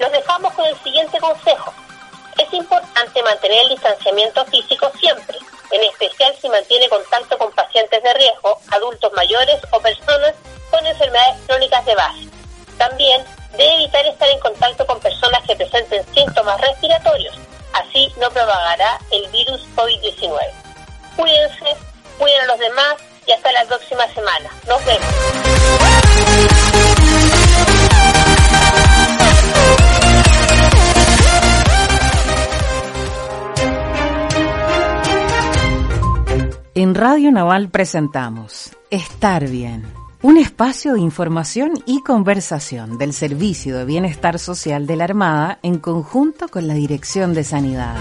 Los 0.00 0.10
dejamos 0.10 0.52
con 0.54 0.66
el 0.66 0.76
siguiente 0.78 1.20
consejo. 1.20 1.72
Es 2.38 2.52
importante 2.54 3.22
mantener 3.22 3.62
el 3.62 3.68
distanciamiento 3.68 4.44
físico 4.46 4.90
siempre, 4.98 5.38
en 5.70 5.84
especial 5.84 6.34
si 6.40 6.48
mantiene 6.48 6.88
contacto 6.88 7.38
con 7.38 7.52
pacientes 7.52 8.02
de 8.02 8.14
riesgo, 8.14 8.60
adultos 8.72 9.12
mayores 9.12 9.60
o 9.70 9.78
personas 9.78 10.34
con 10.78 10.86
enfermedades 10.86 11.36
crónicas 11.46 11.84
de 11.84 11.94
base. 11.94 12.28
También 12.76 13.24
debe 13.52 13.74
evitar 13.74 14.06
estar 14.06 14.28
en 14.28 14.38
contacto 14.38 14.86
con 14.86 15.00
personas 15.00 15.42
que 15.46 15.56
presenten 15.56 16.04
síntomas 16.14 16.60
respiratorios, 16.60 17.34
así 17.72 18.12
no 18.20 18.30
propagará 18.30 18.98
el 19.10 19.28
virus 19.30 19.66
COVID-19. 19.74 20.38
Cuídense, 21.16 21.76
cuiden 22.18 22.40
a 22.42 22.46
los 22.46 22.58
demás 22.58 22.94
y 23.26 23.32
hasta 23.32 23.50
la 23.52 23.64
próxima 23.64 24.06
semana. 24.14 24.50
Nos 24.68 24.84
vemos. 24.84 25.08
En 36.74 36.94
Radio 36.94 37.32
Naval 37.32 37.70
presentamos 37.70 38.70
Estar 38.90 39.48
Bien, 39.48 39.97
un 40.20 40.36
espacio 40.36 40.94
de 40.94 41.00
información 41.00 41.74
y 41.86 42.02
conversación 42.02 42.98
del 42.98 43.12
Servicio 43.12 43.78
de 43.78 43.84
Bienestar 43.84 44.38
Social 44.38 44.86
de 44.86 44.96
la 44.96 45.04
Armada 45.04 45.58
en 45.62 45.78
conjunto 45.78 46.48
con 46.48 46.66
la 46.66 46.74
Dirección 46.74 47.34
de 47.34 47.44
Sanidad. 47.44 47.96